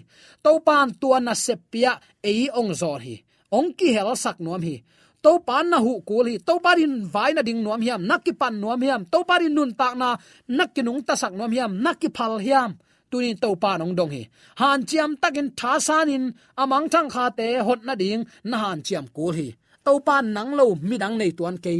Topan 0.45 0.95
tuan 1.01 1.27
na 1.27 1.35
sepia 1.35 1.93
ei 2.23 2.47
ong 2.59 2.71
zor 2.81 3.01
hi. 3.07 3.17
Ong 3.51 3.75
ki 3.79 3.89
hel 3.95 4.11
sak 4.15 4.39
nuam 4.39 4.63
hi. 4.63 4.77
To 5.23 5.39
pan 5.47 5.71
na 5.71 5.79
hu 5.79 6.03
kul 6.09 6.27
hi. 6.31 6.37
To 6.43 6.59
parin 6.59 7.07
vai 7.07 7.31
na 7.35 7.43
ding 7.47 7.63
nuam 7.63 7.83
hiam. 7.83 8.03
Nakki 8.03 8.33
pan 8.35 8.55
nuam 8.63 8.83
hiam. 8.83 9.03
To 9.13 9.23
parin 9.23 9.55
nun 9.55 9.71
tak 9.79 9.95
na. 9.95 10.19
Nakki 10.51 10.83
nung 10.83 11.03
ta 11.07 11.15
sak 11.15 11.35
nuam 11.39 11.51
hiam. 11.55 11.71
Nakki 11.85 12.11
phal 12.11 12.43
hiam 12.43 12.71
tunin 13.13 13.37
to 13.43 13.51
pa 13.63 13.71
nong 13.77 13.95
dong 13.99 14.13
hi. 14.17 14.23
Han 14.61 14.81
chiam 14.89 15.11
takin 15.23 15.49
tha 15.59 15.73
sanin 15.87 16.25
amang 16.63 16.87
thang 16.93 17.09
kha 17.15 17.25
te 17.39 17.47
hot 17.67 17.81
na 17.87 17.95
ding, 18.03 18.23
na 18.51 18.57
han 18.63 18.79
chiam 18.87 19.07
kul 19.17 19.33
hi. 19.39 19.49
To 19.85 19.93
pa 20.07 20.17
nang 20.37 20.51
lo 20.59 20.67
mi 20.89 20.97
dang 21.03 21.17
nei 21.21 21.33
tuan 21.39 21.57
ke 21.65 21.75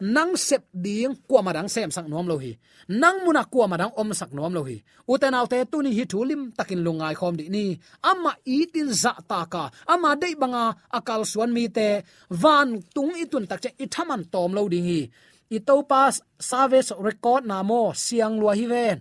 nang 0.00 0.36
sep 0.36 0.68
ding 0.72 1.16
kwa 1.28 1.40
madang 1.40 1.68
sem 1.72 1.90
sak 1.90 2.06
nom 2.08 2.28
lo 2.28 2.36
hi. 2.36 2.52
Nang 2.88 3.24
muna 3.24 3.42
kwa 3.48 3.66
madang 3.72 3.92
om 3.96 4.12
sak 4.12 4.30
nom 4.36 4.52
lo 4.52 4.62
hi. 4.68 4.76
Uten 5.08 5.34
autte 5.38 5.58
tuni 5.70 5.90
hi 5.96 6.04
thulim 6.04 6.52
takin 6.52 6.84
lungai 6.84 7.14
khom 7.16 7.34
di 7.40 7.48
ni. 7.48 7.64
Ama 8.04 8.32
itin 8.44 8.92
za 8.92 9.12
ta 9.30 9.40
ka, 9.52 9.64
ama 9.88 10.10
dei 10.20 10.34
banga 10.40 10.64
akal 10.92 11.22
suan 11.24 11.50
mi 11.56 11.64
te, 11.76 11.88
van 12.42 12.68
tung 12.94 13.12
itun 13.22 13.44
tak 13.50 13.60
che 13.62 13.70
ithaman 13.84 14.22
tom 14.32 14.52
lo 14.56 14.68
ding 14.68 14.84
hi. 14.84 15.00
Itopas 15.56 15.86
pas 15.88 16.14
service 16.50 16.90
record 17.06 17.46
namo 17.46 17.94
siang 17.94 18.34
lua 18.40 18.52
hi 18.58 18.66
ven 18.72 18.98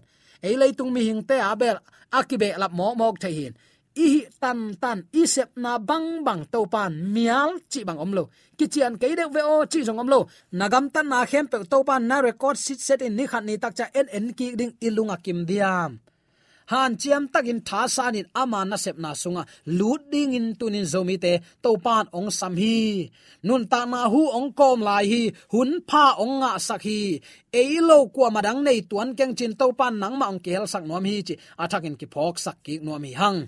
ei 0.48 0.56
leitung 0.62 0.92
mi 0.94 1.02
hing 1.08 1.24
te 1.30 1.38
abel 1.52 1.78
akibe 2.20 2.50
lap 2.62 2.72
mo 2.78 2.88
mok 3.00 3.18
thai 3.24 3.34
hin. 3.40 3.54
I 3.96 4.28
tan 4.42 4.60
tan, 4.82 5.00
i 5.20 5.24
sep 5.34 5.50
na 5.64 5.72
bang 5.90 6.10
bang 6.28 6.44
to 6.54 6.60
pan 6.74 6.92
mial 7.14 7.52
chi 7.72 7.80
bang 7.88 8.00
omlo 8.06 8.24
ki 8.58 8.66
chian 8.74 8.94
ke 9.00 9.08
de 9.20 9.26
ve 9.36 9.42
o 9.54 9.56
chi 9.72 9.80
jong 9.88 10.02
omlo 10.04 10.20
nagam 10.60 10.86
tan 10.94 11.08
na 11.12 11.20
khem 11.32 11.46
pe 11.52 11.58
to 11.72 11.78
pan 11.88 12.04
na 12.10 12.20
record 12.28 12.58
sit 12.66 12.80
set 12.88 13.02
in 13.08 13.16
ni 13.18 13.26
khat 13.32 13.44
ni 13.48 13.56
tak 13.64 13.74
cha 13.78 13.86
en 14.00 14.08
en 14.18 14.26
ki 14.38 14.48
ding 14.60 14.74
ilunga 14.88 15.18
kim 15.26 15.40
diam 15.50 15.92
han 16.72 16.92
chiam 17.02 17.24
takin 17.34 17.60
tha 17.68 17.82
sanin 17.96 18.28
ama 18.42 18.60
na 18.70 18.78
sep 18.84 18.98
na 19.04 19.12
sunga. 19.22 19.44
Lut 19.80 20.02
ding 20.12 20.34
in 20.38 20.48
tunin 20.60 20.88
zomi 20.94 21.16
te 21.24 21.34
to 21.64 21.72
pan 21.86 22.06
ong 22.18 22.30
sam 22.40 22.54
hi. 22.62 22.76
Nun 23.48 23.64
ta 23.72 23.82
na 23.92 24.10
hu 24.14 24.22
ong 24.38 24.50
kom 24.60 24.80
lai 24.88 25.06
hi, 25.12 25.24
hun 25.54 25.72
pha 25.90 26.06
ong 26.24 26.36
nga 26.42 26.52
sak 26.68 26.82
hi. 26.88 27.00
Ei 27.60 27.78
lo 27.90 27.98
kwa 28.16 28.28
madang 28.36 28.62
nei 28.66 28.80
tuan 28.90 29.10
keng 29.18 29.34
chin 29.38 29.54
to 29.60 29.68
pan 29.80 29.94
nang 30.02 30.16
ma 30.20 30.26
ong 30.34 30.42
kel 30.46 30.66
sak 30.74 30.84
nom 30.90 31.06
hi 31.10 31.16
chi. 31.28 31.36
Athakin 31.64 31.96
ki 32.00 32.08
phok 32.14 32.36
sak 32.46 32.58
ki 32.66 32.74
nom 32.86 33.04
hi 33.08 33.14
hang. 33.22 33.40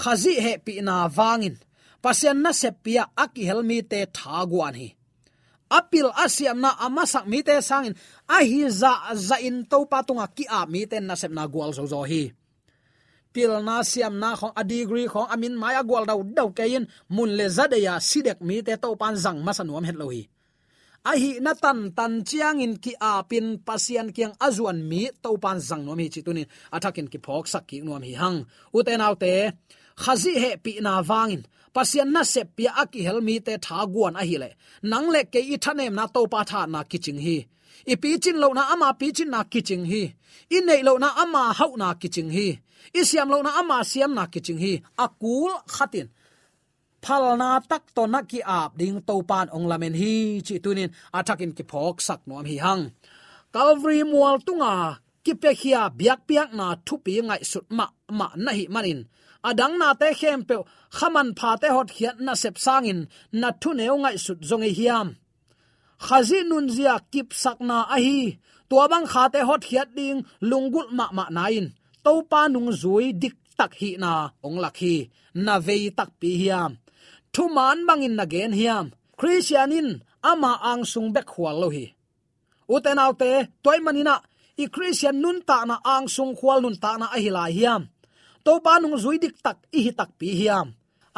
Khazi 0.00 0.34
he 0.44 0.52
pi 0.64 0.72
na 0.86 0.96
wangin 1.18 1.56
pasian 2.04 2.38
na 2.44 2.50
sepia 2.60 3.04
aki 3.24 3.42
helmi 3.48 3.78
te 3.90 4.00
thaguan 4.16 4.76
hi. 4.80 4.88
Apil 5.78 6.08
asiam 6.14 6.62
na 6.62 6.70
amasak 6.86 7.26
mi 7.26 7.42
te 7.42 7.58
sangin 7.68 7.94
ahi 8.36 8.70
za 8.80 8.92
za 9.28 9.36
in 9.48 9.66
to 9.70 9.78
patunga 9.90 10.26
ki 10.36 10.44
a 10.58 10.60
mi 10.72 10.86
ten 10.90 11.04
na 11.08 11.14
sep 11.20 11.32
na 11.34 11.44
gwal 11.52 11.74
zo 11.76 11.84
zo 11.92 12.02
hi 12.10 12.22
pil 13.36 13.52
na 13.68 13.84
siam 13.90 14.14
na 14.22 14.30
khong 14.38 14.54
a 14.60 14.62
degree 14.64 15.08
khong 15.12 15.28
amin 15.34 15.54
maya 15.62 15.82
gwal 15.88 16.04
dau 16.10 16.20
dau 16.36 16.48
kein 16.58 16.84
mun 17.14 17.30
le 17.38 17.46
za 17.56 17.64
ya 17.86 17.94
sidek 18.08 18.38
mi 18.48 18.56
te 18.66 18.72
to 18.82 18.88
pan 19.00 19.14
zang 19.24 19.38
masanuam 19.46 19.84
het 19.88 19.96
lohi. 20.00 20.22
A 21.10 21.12
hi 21.20 21.30
na 21.44 21.52
tan 21.64 21.78
tan 21.98 22.12
chiang 22.28 22.58
in 22.64 22.74
ki 22.84 22.92
a 23.10 23.12
pin 23.30 23.46
pasian 23.66 24.08
kiang 24.16 24.34
azuan 24.46 24.78
mi 24.90 25.02
to 25.22 25.30
pan 25.44 25.58
zang 25.68 25.82
no 25.86 25.92
mi 25.98 26.06
chi 26.14 26.20
tunin 26.26 26.48
athakin 26.76 27.08
ki 27.12 27.18
phok 27.26 27.44
sak 27.52 27.64
ki 27.68 27.76
nuam 27.84 28.02
hi 28.08 28.14
hang. 28.22 28.38
U 28.76 28.78
te 28.86 28.94
te 29.22 29.34
khazi 30.02 30.32
he 30.42 30.50
pi 30.64 30.72
na 30.86 30.92
wangin 31.10 31.42
pasian 31.74 32.08
na 32.14 32.22
se 32.32 32.42
pi 32.56 32.64
aki 32.82 33.00
helmi 33.06 33.34
te 33.46 33.54
tha 33.64 33.76
guan 33.92 34.14
a 34.20 34.22
hile 34.30 34.50
nang 34.90 35.08
le 35.14 35.20
ke 35.32 35.40
i 35.54 35.56
thanem 35.64 35.94
na 35.98 36.04
to 36.14 36.20
pa 36.32 36.40
tha 36.50 36.60
na 36.72 36.80
kiching 36.90 37.20
hi. 37.26 37.38
I 37.92 37.94
pi 38.02 38.08
chin 38.22 38.36
lo 38.42 38.48
na 38.58 38.62
ama 38.72 38.88
pi 39.00 39.06
chin 39.16 39.30
na 39.34 39.40
kiching 39.52 39.84
hi. 39.90 40.02
I 40.56 40.58
nei 40.68 40.80
lo 40.88 40.92
na 41.02 41.08
ama 41.22 41.42
hau 41.58 41.72
na 41.82 41.88
kiching 42.00 42.30
hi. 42.36 42.48
I 42.98 43.00
siam 43.08 43.28
lo 43.32 43.38
na 43.46 43.50
ama 43.60 43.76
siam 43.90 44.12
na 44.18 44.24
kiching 44.32 44.60
hi. 44.64 44.72
Akul 45.04 45.52
khatin. 45.74 46.08
Phalna 47.02 47.50
tak 47.70 47.84
to 47.96 48.02
na 48.12 48.20
ki 48.30 48.40
ap 48.58 48.70
ding 48.80 48.98
to 49.08 49.14
pan 49.30 49.46
ong 49.56 49.66
lamen 49.70 49.94
hi 50.00 50.14
chi 50.46 50.54
tunin. 50.64 50.90
Athakin 51.18 51.52
ki 51.56 51.64
phok 51.70 51.96
sak 52.06 52.20
nom 52.28 52.44
hi 52.50 52.56
hang. 52.64 52.84
Calvary 53.54 54.02
mual 54.10 54.36
tunga 54.46 54.72
ki 55.24 55.32
pe 55.42 55.50
khia 55.60 55.82
biak 55.98 56.20
piak 56.28 56.50
na 56.58 56.66
thupi 56.86 57.12
ngai 57.28 57.42
sut 57.50 57.66
ma 57.78 57.86
ma 58.18 58.26
na 58.44 58.50
hi 58.58 58.64
manin 58.74 59.00
adang 59.48 59.74
na 59.78 59.88
te 60.00 60.08
khem 60.20 60.40
pe 60.48 60.56
khaman 60.96 61.28
pha 61.38 61.50
te 61.62 61.68
hot 61.76 61.88
khiat 61.96 62.16
na 62.26 62.32
sep 62.42 62.56
sangin 62.64 63.00
na 63.40 63.48
thu 63.60 63.70
neu 63.78 63.96
ngai 64.02 64.16
sut 64.24 64.40
zong 64.48 64.64
e 64.68 64.70
hiam. 64.78 65.08
Khazi 66.06 66.40
nun 66.50 66.66
zia 66.74 66.94
kip 67.12 67.28
sakna 67.42 67.78
a 67.94 67.96
hi, 68.04 68.20
tua 68.68 68.84
bang 68.92 69.06
kha 69.12 69.24
te 69.34 69.40
hot 69.48 69.62
hiat 69.68 69.88
ding 69.98 70.20
lungul 70.50 70.88
ma 70.98 71.06
ma 71.16 71.24
nain 71.36 71.66
to 72.04 72.12
pa 72.30 72.40
nung 72.52 72.70
zui 72.82 73.06
dik 73.22 73.36
tak 73.58 73.72
hi 73.80 73.90
na, 74.02 74.12
ong 74.46 74.58
lakhi 74.64 74.96
na 75.44 75.54
vei 75.66 75.84
tak 75.98 76.10
pi 76.20 76.30
hiam. 76.40 76.72
Thu 77.32 77.42
man 77.56 77.78
bangin 77.88 78.14
na 78.16 78.24
gen 78.32 78.52
hiam. 78.60 78.86
Christianin 79.18 79.88
ama 80.30 80.52
ang 80.70 80.84
sung 80.92 81.08
bek 81.14 81.26
khwal 81.32 81.56
lo 81.62 81.68
hi. 81.76 81.86
Uten 82.74 82.98
autte 83.04 83.32
toy 83.64 83.78
manina 83.84 84.16
i 84.62 84.64
christian 84.74 85.16
nun 85.22 85.38
ta 85.48 85.58
na 85.68 85.76
ang 85.94 86.06
sung 86.14 86.34
khwal 86.38 86.58
nun 86.62 86.76
ta 86.82 86.92
na 87.00 87.06
a 87.16 87.18
hi 87.22 87.30
la 87.36 87.44
hiam 87.56 87.82
to 88.46 88.54
pa 88.62 88.78
nung 88.78 88.94
zui 89.02 89.18
dik 89.18 89.36
tak 89.42 89.58
i 89.76 89.80
hi 89.84 89.92
tak 89.98 90.10
pi 90.18 90.28
hiam. 90.38 90.68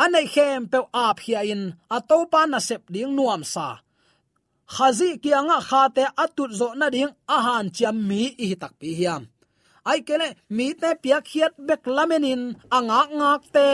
Anei 0.02 0.26
khem 0.34 0.62
pe 0.72 0.78
ap 1.06 1.18
hi 1.24 1.32
in 1.52 1.62
a 1.96 1.98
to 2.08 2.18
pa 2.32 2.40
na 2.52 2.58
sep 2.68 2.82
ding 2.94 3.12
nuam 3.16 3.42
sa. 3.52 3.68
Khazi 4.74 5.10
kianga 5.22 5.58
khate 5.68 6.04
atut 6.22 6.50
zo 6.58 6.68
na 6.80 6.86
ding 6.94 7.12
ahan 7.36 7.66
cham 7.76 7.96
mi 8.08 8.22
i 8.42 8.44
hi 8.50 8.56
tak 8.62 8.72
pi 8.80 8.88
hiam. 8.98 9.22
Ai 9.90 10.00
kele, 10.08 10.28
mi 10.56 10.66
te 10.80 10.90
piak 11.02 11.24
hiat 11.32 11.54
bek 11.68 11.82
lamenin 11.96 12.42
anga 12.76 13.00
ngak 13.18 13.42
te. 13.54 13.68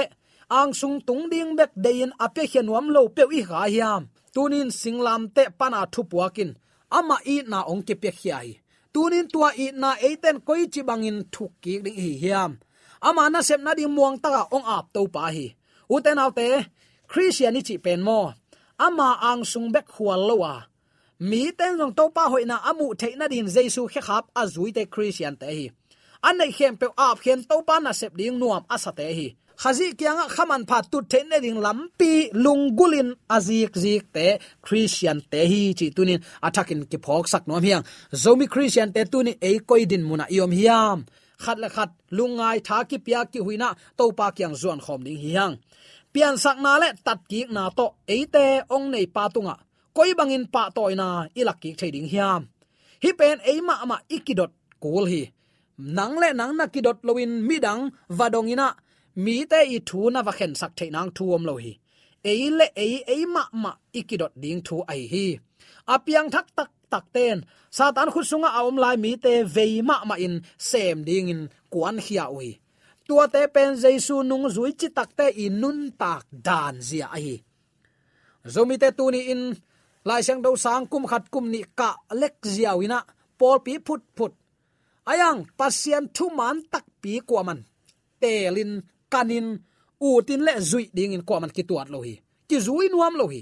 Ang 0.58 0.70
sung 0.80 0.98
tung 1.06 1.24
ding 1.32 1.50
bek 1.58 1.72
dein 1.84 2.10
ape 2.24 2.42
hianuam 2.50 2.86
lo 2.94 3.02
pe 3.16 3.22
i 3.38 3.40
ha 3.48 3.60
hiam. 3.74 4.02
Tunin 4.34 4.70
singlam 4.80 5.22
te 5.36 5.42
pana 5.58 5.80
thu 5.92 6.02
puakin. 6.10 6.50
Ama 6.98 7.16
i 7.34 7.36
na 7.50 7.58
ong 7.70 7.82
ke 7.86 7.94
pe 8.02 8.10
hiai. 8.18 8.48
Tunin 8.92 9.26
tua 9.32 9.48
i 9.64 9.66
na 9.82 9.90
eiten 10.06 10.36
koi 10.46 10.62
chi 10.72 10.80
bangin 10.88 11.18
thuk 11.34 11.52
ki 11.62 11.72
ding 11.84 11.98
hi 12.04 12.12
hiam. 12.22 12.52
Ama 13.08 13.28
na 13.28 13.40
sep 13.48 13.60
na 13.60 13.76
ding 13.76 13.92
muang 13.92 14.16
ta 14.24 14.48
ong 14.56 14.66
ap 14.76 14.88
to 14.94 15.04
pa 15.14 15.28
hi 15.34 15.52
uten 15.94 16.16
autte 16.24 16.48
christianity 17.10 17.76
pen 17.84 18.00
mo 18.00 18.32
ama 18.80 19.08
ang 19.28 19.44
sung 19.44 19.68
bek 19.74 19.86
hual 19.94 20.22
lowa 20.28 20.54
mi 21.28 21.52
ten 21.58 21.76
jong 21.78 21.94
to 21.98 22.04
pa 22.16 22.32
hoina 22.32 22.56
amu 22.70 22.96
the 23.00 23.08
na 23.20 23.28
din 23.28 23.46
jesu 23.54 23.82
khe 23.92 24.00
khap 24.08 24.24
azui 24.40 24.72
te 24.76 24.82
christian 24.94 25.36
te 25.36 25.48
hi 25.56 25.66
an 26.26 26.34
nei 26.40 26.50
khem 26.56 26.74
pe 26.80 26.86
ap 26.96 27.20
khen 27.24 27.40
to 27.50 27.56
pa 27.68 27.76
na 27.84 27.92
sep 28.00 28.12
ding 28.18 28.36
nuam 28.40 28.64
asate 28.74 29.08
hi 29.18 29.28
khazi 29.62 29.86
kyanga 29.98 30.24
khaman 30.34 30.62
pha 30.68 30.78
tu 30.90 30.98
the 31.10 31.20
ne 31.30 31.38
ding 31.44 31.60
lampi 31.64 32.12
lungulin 32.44 33.08
azik 33.36 33.72
zik 33.84 34.04
te 34.16 34.26
christian 34.66 35.18
te 35.30 35.40
hi 35.50 35.60
chi 35.78 35.86
tunin 35.96 36.20
athakin 36.46 36.80
ki 36.90 36.98
phok 37.04 37.24
sak 37.32 37.44
nom 37.48 37.62
hiang 37.66 37.84
zomi 38.22 38.46
christian 38.54 38.88
te 38.94 39.00
tunin 39.12 39.36
e 39.48 39.50
koi 39.68 39.84
din 39.90 40.02
muna 40.08 40.24
yom 40.38 40.52
hiam 40.58 40.98
khat 41.44 41.58
la 41.62 41.68
khat, 41.76 41.90
lungai 42.16 42.58
tha 42.66 42.78
ki 42.90 42.98
pia 43.04 43.20
ki 43.32 43.40
huina, 43.46 43.68
to 43.98 44.04
pa 44.18 44.26
kyang 44.36 44.54
zuan 44.60 44.80
khom 44.84 45.00
ding 45.06 45.20
hiang 45.24 45.54
pian 46.14 46.38
sak 46.38 46.62
na 46.64 46.78
le, 46.82 46.88
tat 47.06 47.20
ki 47.30 47.40
na 47.50 47.62
to 47.78 47.86
e 48.16 48.18
te 48.34 48.46
ong 48.74 48.86
nei 48.94 49.06
pa 49.14 49.24
tunga. 49.34 49.56
Koi 49.96 50.10
bangin 50.18 50.46
pa 50.54 50.62
toina 50.76 51.08
ilak 51.40 51.58
ki 51.62 51.70
thading 51.78 52.08
hiam. 52.12 52.42
Hi 53.02 53.10
pen 53.18 53.38
e 53.50 53.52
ma 53.68 53.74
ma 53.90 53.96
ikidot 54.16 54.52
kul 54.82 55.04
hi. 55.12 55.22
Nang 55.96 56.14
le 56.22 56.28
nang 56.40 56.54
na 56.58 56.64
kidot 56.74 56.98
loin 57.06 57.32
midang 57.48 57.82
vadongina 58.18 58.68
mi 59.24 59.36
te 59.50 59.60
i 59.76 59.78
thu 59.88 60.00
na 60.14 60.20
va 60.26 60.32
khen 60.38 60.52
sak 60.60 60.72
the 60.78 60.86
nang 60.94 61.10
thuom 61.16 61.42
lo 61.48 61.54
hi. 61.64 61.72
Ei 62.30 62.44
le 62.58 62.66
ei 62.84 62.94
ei 63.14 63.22
ma 63.34 63.42
ma 63.62 63.72
ikidot 63.98 64.32
ding 64.42 64.60
thu 64.66 64.76
ai 64.92 65.02
hi. 65.12 65.26
Apiang 65.94 66.28
thak 66.34 66.46
tak 66.56 66.70
tak 66.94 67.06
ten. 67.14 67.38
Satan 67.76 68.08
khu 68.14 68.20
sunga 68.30 68.50
aom 68.58 68.76
lai 68.84 68.96
mi 69.04 69.12
te 69.24 69.32
veima 69.56 69.96
ma 70.00 70.06
ma 70.08 70.16
in 70.26 70.34
sem 70.70 70.98
ding 71.08 71.28
in 71.34 71.42
kuan 71.72 71.96
hia 72.06 72.24
ui. 72.36 72.50
Tua 73.06 73.24
te 73.34 73.42
pen 73.54 73.70
jesu 73.82 74.14
nung 74.28 74.46
zui 74.54 74.70
chi 74.78 74.88
tak 74.96 75.10
te 75.18 75.26
in 75.44 75.54
nun 75.62 75.78
tak 76.00 76.24
dan 76.46 76.74
zia 76.88 77.08
ai 77.16 77.42
zomi 78.44 78.76
te 78.78 78.92
tu 78.92 79.10
ni 79.10 79.20
in, 79.32 79.42
lai 80.04 80.22
sang 80.22 80.42
do 80.44 80.56
sang 80.56 80.86
kum 80.86 81.04
khat 81.10 81.24
kum 81.32 81.48
ni 81.50 81.64
ka 81.78 81.96
lek 82.20 82.36
zia 82.44 82.76
wina 82.76 82.98
pol 83.38 83.58
pi 83.64 83.78
phut 83.86 84.02
phut. 84.16 84.32
Ayang, 85.04 85.44
pasien 85.58 86.08
thu 86.16 86.30
man 86.38 86.56
tak 86.72 86.84
pi 87.02 87.20
kwa 87.28 87.42
man. 87.44 87.60
Telin 88.20 88.72
kanin, 89.12 89.48
u 90.00 90.08
tin 90.26 90.40
le 90.46 90.52
zui 90.60 90.84
ding 90.96 91.12
in 91.12 91.24
kwa 91.28 91.40
man 91.40 91.52
ki 91.56 91.62
tuat 91.68 91.88
lo 91.92 92.00
hi. 92.06 92.14
Ki 92.48 92.56
zui 92.66 92.88
nuam 92.92 93.14
lo 93.20 93.26
hi 93.32 93.40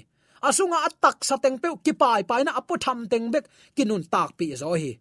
asunga 0.49 0.79
atak 0.89 1.23
sateng 1.29 1.57
pe 1.63 1.69
kipai 1.85 2.23
pai 2.23 2.23
pai 2.29 2.43
na 2.45 2.53
apu 2.59 2.75
tham 2.85 3.09
teng 3.11 3.31
bek, 3.33 3.45
kinun 3.77 4.03
tak 4.13 4.31
pi 4.39 4.47
zo 4.59 4.75
hi. 4.75 4.93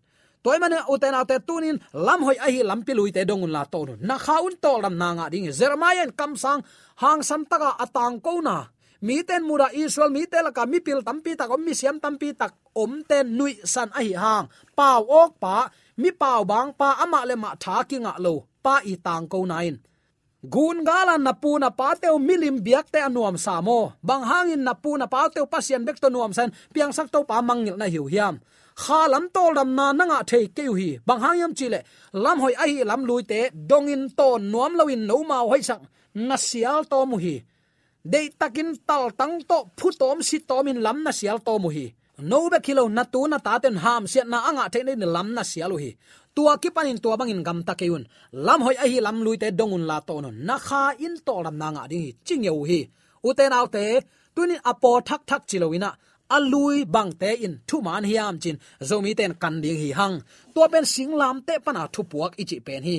Toy 0.44 0.58
mane 0.62 0.80
uten 0.90 1.14
ate 1.14 1.38
tunin, 1.48 1.78
lam 1.94 2.22
hoi 2.26 2.38
ahi 2.46 2.62
lam 2.70 2.82
pi 2.86 2.94
lui 2.98 3.12
te 3.16 3.22
dongun 3.30 3.52
la 3.56 3.64
to 3.74 3.86
na 4.02 4.16
khaun 4.26 4.54
to 4.64 4.72
lam 4.84 4.96
na 5.02 5.10
nga 5.18 5.26
ding 5.34 5.50
zermayan 5.60 6.12
kam 6.20 6.34
sang, 6.44 6.62
hang 7.02 7.22
sam 7.30 7.42
taka 7.52 7.72
atang 7.84 8.18
ko 8.26 8.42
na. 8.42 8.58
Mi 9.02 9.22
ten 9.28 9.42
mura 9.48 9.68
israel, 9.74 10.10
mi 10.14 10.24
te 10.32 10.40
la 10.46 10.52
ka 10.58 10.64
mi 10.66 10.80
pil 10.86 11.02
tampi 11.08 11.34
tak, 11.40 11.50
om 11.50 11.62
mi 11.66 11.74
siam 11.74 11.98
tampi 12.04 12.30
tak, 12.38 12.54
om 12.74 13.02
ten 13.10 13.26
nui 13.38 13.54
san 13.74 13.90
ahi 14.00 14.14
hang. 14.14 14.46
Pau 14.78 15.02
ok 15.22 15.32
pa, 15.42 15.70
mi 16.02 16.10
pau 16.22 16.42
bang 16.46 16.70
pa, 16.80 16.90
ama 17.04 17.26
le 17.30 17.36
ma 17.44 17.52
tha 17.64 17.82
ki 17.90 17.98
nga 18.04 18.14
lo, 18.26 18.36
pa 18.66 18.76
i 18.86 18.94
tang 19.06 19.26
ko 19.32 19.46
nain 19.46 19.78
gun 20.44 20.84
gala 20.84 21.18
na 21.18 21.34
pu 21.34 21.60
na 21.62 21.70
pa 21.70 21.94
teu 22.02 22.18
milim 22.18 22.58
biak 22.66 22.90
te 22.94 23.00
anuam 23.08 23.38
samo 23.38 23.94
bang 24.02 24.24
hangin 24.26 24.64
na 24.66 24.74
pu 24.74 24.98
na 24.98 25.06
pa 25.06 25.30
teu 25.30 25.46
pasien 25.46 25.86
bek 25.86 26.02
to 26.02 26.10
nuam 26.10 26.34
san 26.34 26.50
piang 26.74 26.94
sak 26.94 27.08
to 27.14 27.20
pa 27.30 27.42
mangil 27.42 27.78
na 27.78 27.86
hiu 27.86 28.06
hiam. 28.10 28.36
Kha 28.82 29.02
lam 29.12 29.26
tol 29.36 29.54
dam 29.54 29.70
na 29.78 29.86
nanga 29.94 30.20
thei 30.30 30.46
ke 30.58 30.66
hi. 30.80 30.90
Bang 31.08 31.22
hangyam 31.24 31.54
chile, 31.58 31.80
lam 32.14 32.38
hoi 32.44 32.54
ai 32.64 32.84
lam 32.90 33.02
lui 33.10 33.24
te 33.32 33.40
dongin 33.70 34.04
ton 34.18 34.42
nuam 34.52 34.74
lawin 34.80 35.06
no 35.10 35.18
ma 35.30 35.38
hoi 35.50 35.62
sak 35.70 35.82
na 36.28 36.36
sial 36.48 36.82
to 36.92 37.06
mu 37.10 37.18
hi. 37.24 37.36
Dei 38.12 38.28
takin 38.40 38.70
tal 38.88 39.12
tang 39.20 39.36
to 39.50 39.58
phu 39.78 39.88
tom 40.02 40.20
si 40.28 40.38
tomin 40.50 40.80
lam 40.86 40.98
na 41.06 41.12
sial 41.20 41.38
to 41.46 41.54
mu 41.64 41.70
hi 41.76 41.86
no 42.22 42.50
be 42.50 42.60
kilo 42.66 42.84
na 42.88 43.04
tu 43.14 43.28
na 43.28 43.38
ta 43.46 43.54
ten 43.64 43.76
ham 43.84 44.04
sia 44.12 44.24
na 44.24 44.38
anga 44.50 44.66
the 44.74 44.80
ne 44.84 45.06
lam 45.16 45.28
na 45.36 45.42
sialu 45.42 45.78
hi. 45.84 45.92
Tua 46.36 46.54
ki 46.62 46.70
panin 46.76 46.98
tua 47.04 47.18
bangin 47.20 47.44
gam 47.48 47.60
ta 47.68 47.74
keun 47.80 48.04
lam 48.46 48.62
hoi 48.66 48.76
a 48.84 48.86
hi 48.92 49.00
lam 49.06 49.18
lui 49.26 49.38
te 49.42 49.48
dongun 49.60 49.86
la 49.90 49.98
to 50.08 50.16
no 50.24 50.30
na 50.48 50.56
kha 50.68 50.82
in 51.06 51.16
to 51.28 51.34
lam 51.46 51.56
na 51.62 51.68
nga 51.74 51.84
ding 51.92 52.04
hi. 52.06 52.12
Ching 52.26 52.44
yo 52.48 52.54
hi. 52.70 52.80
U 53.28 53.30
te 53.38 53.46
nau 53.54 53.66
te 53.76 53.84
tunin 54.36 54.62
apo 54.72 54.92
thak 55.08 55.22
thak 55.30 55.42
chilowina 55.50 55.90
alui 56.36 56.78
bang 56.94 57.12
te 57.22 57.30
in. 57.46 57.54
Thu 57.68 57.78
man 57.86 58.04
hiam 58.10 58.36
chin. 58.44 58.58
Zomi 58.90 59.12
ten 59.20 59.34
kan 59.42 59.56
ding 59.64 59.78
hi 59.82 59.90
hang. 60.00 60.16
Tua 60.54 60.68
pen 60.72 60.86
sing 60.94 61.12
lam 61.22 61.38
te 61.48 61.54
pana 61.66 61.84
thu 61.94 62.02
puak 62.12 62.32
ichi 62.42 62.58
pen 62.68 62.84
hi. 62.90 62.98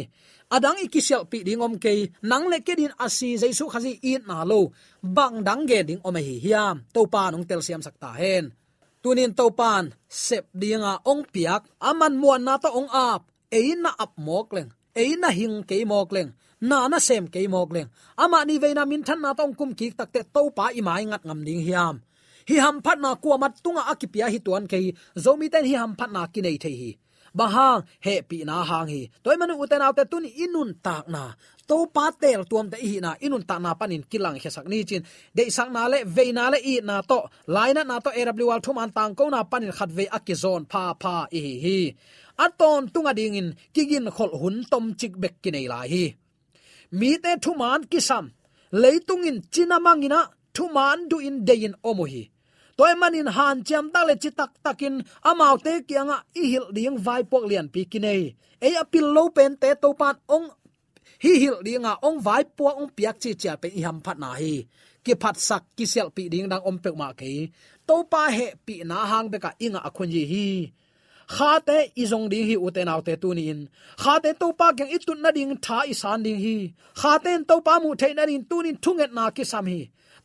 Adang 0.54 0.78
ikisel 0.84 1.22
pi 1.30 1.38
ding 1.46 1.62
om 1.66 1.74
ke 1.84 1.92
nang 2.30 2.44
le 2.52 2.58
ke 2.66 2.72
din 2.80 2.92
asi 3.04 3.28
jaisu 3.40 3.64
khazi 3.72 3.92
in 4.12 4.22
na 4.28 4.38
lo. 4.50 4.60
Bang 5.16 5.36
dang 5.46 5.62
ge 5.70 5.78
ding 5.88 6.00
om 6.08 6.16
hi 6.28 6.34
hiam. 6.44 6.76
To 6.94 7.00
pa 7.12 7.22
nong 7.30 7.44
tel 7.48 7.60
siam 7.66 7.82
sakta 7.86 8.10
hen 8.20 8.44
tunin 9.02 9.34
topan 9.34 9.90
sep 10.06 10.46
dinga 10.54 11.02
ong 11.02 11.26
piak, 11.26 11.66
aman 11.82 12.14
muan 12.14 12.46
na 12.46 12.54
ta 12.62 12.70
ong 12.70 12.88
ap 12.88 13.26
eina 13.50 13.90
ap 13.98 14.14
mok 14.16 14.48
leng, 14.54 14.70
eina 14.94 15.28
hing 15.34 15.66
ke 15.68 15.82
mok 15.82 16.14
leng, 16.14 16.30
na 16.62 16.86
na 16.86 16.98
sem 17.02 17.26
ke 17.26 17.42
mok 17.50 17.70
leng, 17.74 17.90
ama 18.14 18.46
ni 18.46 18.62
veina 18.62 18.86
min 18.86 19.02
than 19.02 19.20
na 19.20 19.34
tong 19.34 19.54
kum 19.58 19.74
ki 19.74 19.92
takte 19.98 20.22
topa 20.34 20.70
i 20.78 20.80
mai 20.80 21.04
ngat 21.04 21.26
ngam 21.26 21.42
ding 21.42 21.62
hiam. 21.66 22.00
Hi 22.48 22.56
ham 22.62 22.82
phat 22.82 22.98
na 22.98 23.14
ku 23.22 23.34
mat 23.38 23.54
tunga 23.62 23.82
akipia 23.92 24.26
hi 24.30 24.38
tuan 24.38 24.66
ke 24.70 24.78
zomi 25.24 25.46
ten 25.52 25.66
hi 25.66 25.74
ham 25.78 25.92
phat 25.98 26.10
na 26.14 26.26
ki 26.32 26.40
nei 26.42 26.56
the 26.62 26.70
hi 26.70 26.90
bahang, 27.34 27.84
he 28.00 28.22
pi 28.22 28.44
na 28.44 28.64
hang 28.64 28.88
hi. 28.88 29.10
Toy 29.24 29.36
manu 29.36 29.54
uten 29.62 29.82
autte 29.82 30.04
tun 30.10 30.24
inun 30.24 30.70
tak 30.82 31.08
na. 31.08 31.32
To 31.68 31.86
pa 31.86 32.10
tel 32.20 32.44
tuam 32.50 32.70
te 32.70 32.76
hi 32.80 33.00
na, 33.00 33.14
inun 33.20 33.44
tak 33.48 33.60
na 33.64 33.74
panin 33.74 34.04
kilang 34.10 34.36
he 34.42 34.48
sak 34.50 34.66
ni 34.68 34.84
chin. 34.84 35.02
De 35.34 35.50
sak 35.50 35.68
na 35.74 35.86
le 35.92 36.04
ve 36.04 36.32
na 36.32 36.50
le 36.52 36.58
i 36.72 36.80
na 36.82 37.02
to. 37.02 37.18
Laina 37.46 37.82
na 37.84 38.00
to 38.04 38.10
erabli 38.10 38.44
thum 38.64 38.78
an 38.78 38.90
tang 38.96 39.14
ko 39.14 39.28
na 39.28 39.44
panin 39.44 39.72
khat 39.72 39.90
ve 39.90 40.04
akizon 40.06 40.68
pa 40.68 40.94
pa 40.94 41.26
i 41.32 41.40
hi 41.64 41.80
aton 42.38 42.88
tunga 42.92 43.12
ding 43.14 43.34
in, 43.34 43.48
kigin 43.74 44.06
khol 44.16 44.32
hun 44.40 44.64
tom 44.70 44.94
chik 44.98 45.14
bek 45.22 45.34
ki 45.42 45.50
nei 45.50 45.66
la 45.72 45.80
hi. 45.92 46.04
Mi 46.98 47.10
te 47.22 47.32
thuman 47.44 47.80
kisam. 47.90 48.24
Leitung 48.72 49.24
in 49.28 49.38
chinamangina 49.52 50.20
thuman 50.54 50.98
du 51.10 51.16
in 51.28 51.44
dein 51.44 51.74
omohi 51.90 52.31
toy 52.82 52.94
manin 53.00 53.30
han 53.36 53.56
cham 53.68 53.84
ta 53.94 54.00
le 54.08 54.14
chitak 54.22 54.50
takin 54.64 54.94
amau 55.30 55.54
te 55.64 55.72
kianga 55.88 56.16
i 56.40 56.42
hil 56.52 56.66
ding 56.76 56.98
vai 57.06 57.22
pok 57.30 57.44
lian 57.50 57.66
pi 57.74 57.80
kinai 57.92 58.22
e 58.66 58.68
apil 58.82 59.06
lo 59.16 59.22
pen 59.36 59.52
te 59.62 59.70
to 59.82 59.88
pan 60.00 60.16
ong, 60.36 60.46
hi 61.24 61.32
hil 61.42 61.58
dinga 61.66 61.92
ong 62.06 62.18
vai 62.26 62.42
po 62.56 62.64
ong 62.80 62.90
piak 62.96 63.16
chi 63.22 63.30
cha 63.42 63.52
pe 63.62 63.68
i 63.78 63.80
ham 63.86 63.98
phat 64.04 64.16
na 64.22 64.30
hi. 64.40 64.54
Ki 65.04 65.14
phat 65.22 65.36
sak, 65.48 65.62
ki 65.76 65.84
sel 65.92 66.08
pi 66.16 66.22
ding 66.32 66.46
dang 66.52 66.62
om 66.68 66.76
pek 66.84 66.94
ma 67.00 67.08
ke. 67.20 67.30
To 67.88 67.96
pa 68.12 68.22
he 68.36 68.46
pi 68.66 68.74
na 68.90 68.98
hang 69.10 69.26
be 69.32 69.38
ka 69.44 69.50
inga 69.64 69.80
akhun 69.88 70.08
ji 70.14 70.22
hi. 70.32 70.46
Kha 71.34 71.50
te 71.68 71.78
izong 72.02 72.26
ding 72.32 72.46
hi 72.50 72.56
uten 72.66 72.92
autte 72.94 73.14
tu 73.22 73.28
ni 73.36 73.44
in. 73.52 73.60
Kha 74.02 74.14
te 74.24 74.30
to 74.40 74.46
pa 74.58 74.66
kyang 74.76 74.92
itun 74.96 75.18
na 75.24 75.30
ding 75.36 75.52
tha 75.64 75.78
i 75.92 75.94
san 76.02 76.22
ding 76.26 76.38
hi. 76.44 76.56
Kha 77.00 77.12
ten 77.24 77.40
to 77.48 77.56
pa 77.66 77.74
mu 77.82 77.90
the 78.00 78.08
na 78.18 78.24
ding 78.30 78.44
tu 78.50 78.56
nin 78.64 78.76
thunget 78.84 79.10
na 79.16 79.30
ki 79.36 79.44
sam 79.52 79.66
hi 79.72 79.80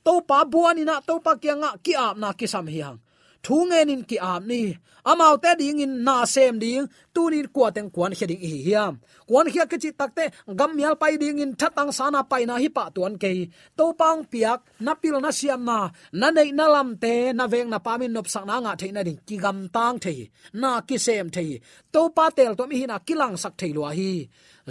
to 0.07 0.23
pa 0.29 0.39
buani 0.51 0.83
na 0.87 0.95
to 1.07 1.19
pa 1.25 1.35
kyang 1.43 1.67
ki 1.83 1.93
ap 2.07 2.15
na 2.21 2.29
ki 2.39 2.47
sam 2.53 2.67
hi 2.71 2.79
hang 2.85 2.99
thu 3.43 3.55
nge 3.69 3.79
nin 3.89 4.01
ki 4.09 4.17
ap 4.33 4.41
ni 4.51 4.61
amau 5.09 5.35
te 5.43 5.51
ding 5.59 5.79
in 5.85 5.93
na 6.07 6.15
sem 6.33 6.55
ding 6.63 6.85
tu 7.15 7.21
ni 7.31 7.39
kwa 7.55 7.67
teng 7.75 7.89
kwan 7.95 8.11
heding 8.17 8.43
hi 8.51 8.53
hiam 8.67 8.93
kwan 9.29 9.47
hi 9.53 9.59
ke 9.71 9.77
chi 9.83 9.89
takte 9.99 10.25
gam 10.59 10.71
yal 10.83 10.95
pai 11.01 11.13
ding 11.21 11.39
in 11.43 11.51
thatang 11.59 11.91
sana 11.97 12.21
pai 12.31 12.43
na 12.49 12.55
hi 12.61 12.69
pa 12.77 12.83
tuan 12.95 13.13
ke 13.23 13.31
to 13.77 13.85
pang 13.99 14.21
piak 14.31 14.59
na 14.85 14.91
pil 15.01 15.15
na 15.19 15.31
siam 15.39 15.61
na. 15.69 15.79
Na 16.19 16.27
nei 16.37 16.49
na 16.59 16.65
lam 16.75 16.89
te, 17.03 17.13
na 17.37 17.45
veng 17.51 17.69
na 17.73 17.79
pamin 17.85 18.11
nop 18.15 18.27
sak 18.33 18.45
na 18.49 18.55
nga 18.63 18.73
theina 18.79 19.01
ding 19.07 19.19
ki 19.27 19.35
gam 19.43 19.57
tang 19.75 19.97
thei. 20.03 20.19
Na 20.61 20.71
ki 20.87 20.97
sem 21.05 21.27
thei. 21.35 21.49
To 21.93 22.01
pa 22.15 22.25
tel 22.37 22.53
to 22.57 22.63
mi 22.69 22.75
hi 22.81 22.85
na 22.91 22.97
kilang 23.07 23.35
sak 23.43 23.53
thei 23.59 23.71
lo 23.77 23.83
hi. 23.97 24.13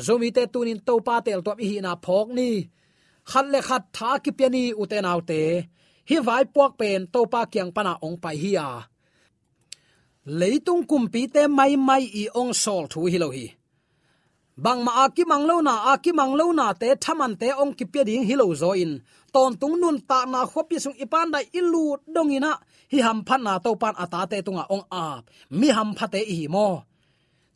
Zomi 0.07 0.29
te 0.37 0.43
tunin 0.53 0.81
to 0.87 0.95
pa 1.07 1.17
tel 1.27 1.41
to 1.47 1.53
mi 1.59 1.65
hi 1.71 1.77
na 1.87 1.93
phok 2.05 2.29
ni 2.39 2.51
khat 3.31 3.47
le 3.53 3.61
khat 3.69 3.83
tha 3.97 4.11
ki 4.25 4.31
piani 4.39 4.63
uten 4.83 5.07
autte 5.13 5.41
hi 6.09 6.17
vai 6.27 6.45
puak 6.55 6.73
pen 6.81 7.01
to 7.13 7.21
pa 7.33 7.41
kyang 7.53 7.71
pana 7.77 7.93
ong 8.07 8.17
pai 8.23 8.37
hi 8.43 8.53
a. 8.69 8.71
Leitung 10.39 10.83
kumpi 10.91 11.23
te 11.35 11.43
mai 11.59 11.73
mai 11.89 12.05
i 12.23 12.25
ong 12.41 12.53
sol 12.63 12.85
thu 12.93 13.01
hi 13.13 13.19
lo 13.23 13.29
hi. 13.37 13.47
Bang 14.65 14.81
ma 14.87 14.93
aki 15.05 15.23
manglo 15.31 15.57
na, 15.69 15.75
aki 15.93 16.11
manglo 16.19 16.47
na 16.59 16.67
te 16.81 16.89
thaman 17.05 17.33
te 17.41 17.49
ong 17.63 17.73
ki 17.79 17.85
pe 17.93 18.01
ding 18.09 18.25
hi 18.29 18.35
lo 18.41 18.47
zo 18.63 18.71
in. 18.85 18.93
Ton 19.35 19.53
tung 19.61 19.77
nun 19.81 19.97
ta 20.09 20.19
na 20.33 20.41
khopi 20.51 20.77
sung 20.85 20.97
ipan 21.05 21.29
dai 21.35 21.45
ilu 21.59 21.85
dongina 22.15 22.53
hi 22.93 22.99
ham 23.07 23.19
phan 23.27 23.43
na 23.47 23.53
to 23.65 23.71
pan 23.83 23.95
ata 24.05 24.21
te 24.31 24.39
tunga 24.47 24.65
ong 24.75 24.87
a 25.05 25.05
mi 25.59 25.69
ham 25.77 25.91
phate 25.99 26.21
hi 26.39 26.47
mo 26.55 26.69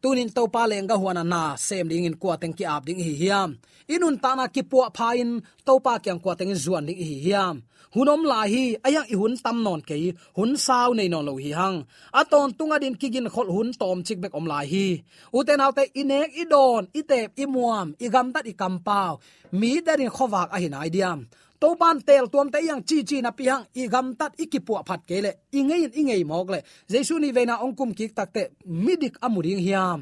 tunin 0.02 0.30
to 0.36 0.42
pa 0.54 0.62
lenga 0.70 0.96
huana 1.00 1.24
na, 1.32 1.42
sem 1.56 1.88
ding 1.88 2.06
in 2.08 2.16
kwa 2.22 2.34
teng 2.40 2.54
ki 2.58 2.64
ap 2.64 2.82
ding 2.86 3.00
hi 3.06 3.12
hiam. 3.20 3.50
Inun 3.94 4.16
ta 4.22 4.30
na 4.34 4.44
ki 4.54 4.62
puwa 4.70 4.86
pha 4.96 5.08
in, 5.22 5.42
to 5.66 5.74
pa 5.84 5.98
kyang 6.04 6.20
kwa 6.22 6.34
teng 6.38 6.54
zuan 6.62 6.86
ding 6.88 6.98
hi 6.98 7.16
hiam. 7.24 7.56
Hunom 7.94 8.22
la 8.30 8.46
hi, 8.52 8.64
ayang 8.86 9.08
i 9.10 9.16
hun 9.20 9.34
tam 9.44 9.56
non 9.66 9.80
ke 9.88 9.96
hun 10.38 10.50
sao 10.56 10.90
nei 10.94 11.08
non 11.12 11.26
lo 11.28 11.34
hi 11.42 11.50
hang. 11.58 11.78
Aton 12.20 12.54
tunga 12.58 12.76
din 12.82 12.94
kigin 13.00 13.26
khol 13.34 13.48
hun 13.56 13.68
tom 13.80 13.98
chik 14.06 14.18
bek 14.22 14.34
om 14.38 14.46
la 14.52 14.60
hi. 14.70 15.02
Uten 15.34 15.64
autte 15.64 15.84
inek 16.00 16.30
i 16.42 16.44
don, 16.52 16.86
i 16.98 17.02
tep, 17.10 17.30
i 17.42 17.44
muam, 17.54 17.88
i 18.04 18.06
gam 18.14 18.28
tat 18.34 18.46
i 18.46 18.54
kam 18.60 18.74
pau. 18.86 19.18
Mi 19.58 19.70
darin 19.86 20.14
khowak 20.16 20.48
a 20.54 20.58
hin 20.62 20.78
aidiam 20.82 21.20
to 21.60 21.68
ban 21.80 21.96
tel 22.06 22.26
tuam 22.32 22.48
te 22.52 22.58
yang 22.68 22.82
chi 22.88 22.98
chi 23.08 23.16
na 23.20 23.30
piang, 23.38 23.62
i 23.80 23.82
gam 23.92 24.06
tat 24.18 24.32
ikipu 24.42 24.72
phat 24.88 25.00
kele 25.08 25.30
i 25.58 25.60
ngei 25.68 25.84
i 26.00 26.02
ngei 26.08 26.24
mok 26.30 26.48
le. 26.52 26.58
Jesu 26.92 27.14
ni 27.18 27.28
veina 27.36 27.54
ongkum 27.64 27.90
ki 27.98 28.06
takte 28.16 28.42
midik 28.84 29.14
amuring 29.26 29.62
hiam. 29.66 30.00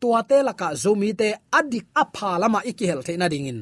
Tua 0.00 0.20
te 0.30 0.38
laka 0.48 0.68
zomi 0.82 1.10
te 1.20 1.28
adik 1.58 1.86
apha 2.02 2.38
lama 2.42 2.60
ikihel 2.70 3.00
the 3.06 3.16
na 3.16 3.28
dingin 3.28 3.60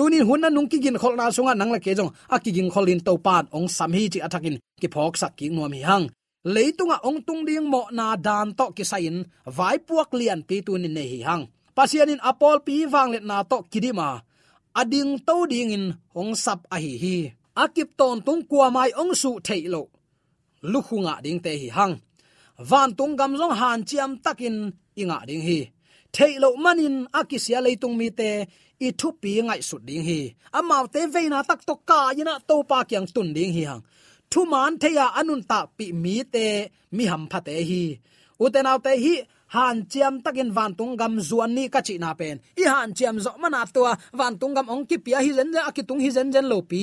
tunin 0.00 0.24
hunna 0.24 0.48
nung 0.48 0.68
ki 0.70 0.78
gin 0.80 0.96
khol 1.02 1.14
na 1.16 1.28
sunga 1.36 1.52
nang 1.52 1.72
la 1.74 1.78
ke 1.84 1.92
jong 1.98 2.12
akigin 2.34 2.72
kholin 2.72 3.00
to 3.06 3.12
pan 3.26 3.44
ong 3.56 3.68
sam 3.76 3.92
hi 3.96 4.08
chi 4.12 4.18
athakin 4.26 4.56
ki 4.80 4.88
phok 4.94 5.14
sak 5.20 5.32
ki 5.38 5.46
nuam 5.54 5.72
hi 5.76 5.82
hang. 5.90 6.06
Leitunga 6.54 6.96
ong 7.08 7.20
tung 7.26 7.42
ding 7.44 7.68
mo 7.72 7.82
na 7.92 8.16
dan 8.26 8.48
to 8.58 8.66
ki 8.76 8.84
sain 8.90 9.16
vai 9.56 9.76
puak 9.86 10.10
lian 10.18 10.40
pi 10.48 10.56
tunin 10.66 10.94
ne 10.96 11.04
hi 11.12 11.20
hang. 11.28 11.44
Pasianin 11.76 12.24
apol 12.30 12.56
pi 12.66 12.74
wang 12.92 13.10
let 13.14 13.24
na 13.30 13.36
to 13.50 13.58
kidima 13.72 14.08
ading 14.74 15.18
to 15.26 15.46
ding 15.46 15.70
in 15.70 15.84
hong 16.14 16.34
sap 16.34 16.66
a 16.70 16.76
hi 16.76 16.94
hi. 17.02 17.16
Akip 17.56 17.96
ton 17.98 18.22
tung 18.26 18.42
kwa 18.50 18.70
mai 18.70 18.90
ong 19.00 19.14
su 19.14 19.30
thailo 19.46 19.82
lukhunga 20.62 21.14
ding 21.24 21.40
te 21.44 21.52
hi 21.58 21.68
hang. 21.76 21.94
Van 22.58 22.90
tung 22.98 23.16
gam 23.16 23.32
jong 23.40 23.54
han 23.60 23.84
chiam 23.88 24.10
takin 24.24 24.56
inga 25.00 25.18
ding 25.28 25.42
hi. 25.48 25.58
Thailo 26.12 26.48
manin 26.56 27.06
akisia 27.18 27.58
leitung 27.64 27.96
mi 27.96 28.10
te, 28.10 28.30
i 28.86 28.88
thu 28.98 29.08
pi 29.22 29.30
ngai 29.46 29.60
su 29.68 29.76
ding 29.88 30.04
hi. 30.08 30.20
Amaw 30.58 30.84
te 30.92 31.00
veina 31.14 31.38
tak 31.48 31.60
to 31.68 31.74
ka 31.88 32.00
ina 32.20 32.34
to 32.48 32.56
pa 32.70 32.78
kyang 32.90 33.08
tun 33.14 33.28
ding 33.36 33.52
hi 33.56 33.62
hang. 33.70 33.82
Thu 34.30 34.40
man 34.52 34.72
theya 34.82 35.06
anun 35.18 35.42
ta 35.50 35.58
pi 35.76 35.86
mi 36.02 36.14
te, 36.34 36.46
mi 36.96 37.04
ham 37.10 37.24
phate 37.30 37.56
hi. 37.70 37.82
Utenaw 38.42 38.78
te 38.84 38.92
hi 39.04 39.14
han 39.54 39.76
chiam 39.90 40.14
takin 40.24 40.50
van 40.56 40.72
tung 40.78 40.94
gam 41.00 41.14
zuan 41.28 41.50
ni 41.56 41.64
ka 41.74 41.80
chi 41.86 41.94
na 41.98 42.10
pen. 42.20 42.36
I 42.62 42.64
han 42.72 42.90
chiam 42.96 43.16
zo 43.24 43.30
mana 43.42 43.60
to 43.74 43.82
van 44.18 44.34
tung 44.40 44.54
gam 44.56 44.66
ong 44.74 44.84
ki 44.88 44.96
pia 45.04 45.18
hi 45.24 45.30
zen 45.38 45.50
kí 45.76 45.82
tung 45.88 46.00
hi 46.04 46.10
zen 46.16 46.32
zen 46.34 46.46
lo 46.52 46.58
pi. 46.70 46.82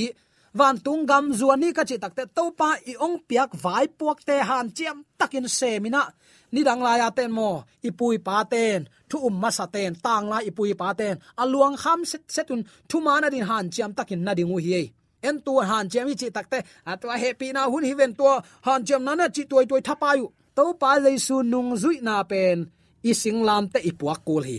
Van 0.60 0.75
tung 0.86 1.06
gam 1.10 1.25
zuan 1.39 1.60
ni 1.62 1.69
ka 1.77 1.84
chi 1.89 1.97
takte 2.03 2.23
to 2.38 2.43
pa, 2.60 2.69
i 2.91 2.93
ong 3.06 3.17
piak 3.30 3.49
vai 3.63 3.86
puak 3.99 4.19
te 4.27 4.36
han 4.49 4.67
chiam 4.77 4.97
takin 5.19 5.47
semina 5.58 6.03
ni 6.53 6.62
dang 6.67 6.82
la 6.86 6.93
ya 7.01 7.10
ten 7.17 7.32
mo 7.38 7.49
ipui 7.88 8.17
pa 8.27 8.38
ten, 8.53 8.80
thu 9.10 9.17
um 9.27 9.36
ma 9.41 9.49
sa 9.58 9.65
ten, 9.75 9.91
tang 10.06 10.25
la 10.32 10.38
ipui 10.49 10.71
pa 10.82 10.89
ten. 10.99 11.15
Aluang 11.41 11.75
kham 11.84 11.99
set, 12.12 12.23
setun, 12.36 12.62
thu 12.89 12.97
mana 13.06 13.27
din 13.34 13.45
han 13.49 13.65
chiam 13.73 13.91
takin 13.97 14.21
na 14.25 14.32
dingu 14.38 14.60
hi 14.65 14.84
en 15.27 15.41
tu 15.45 15.60
han 15.69 15.89
chiam 15.91 16.08
chi 16.21 16.30
takte 16.38 16.60
atwa 16.91 17.13
happy 17.23 17.47
na 17.56 17.62
hun 17.71 17.84
hi 17.84 17.93
ven 17.99 18.13
tu 18.19 18.25
han 18.65 18.80
chiam 18.88 19.01
na 19.08 19.15
na 19.15 19.25
chi 19.36 19.43
tuai 19.49 19.65
tuai 19.69 19.82
thapayu 19.88 20.25
to 20.58 20.74
pa 20.82 20.98
jaisu 21.04 21.36
nung 21.52 21.72
zui 21.82 22.02
na 22.02 22.24
pen, 22.32 22.65
i 23.10 23.12
singlam 23.22 23.63
te 23.74 23.80
ipuak 23.89 24.20
kul 24.28 24.43
hi. 24.50 24.58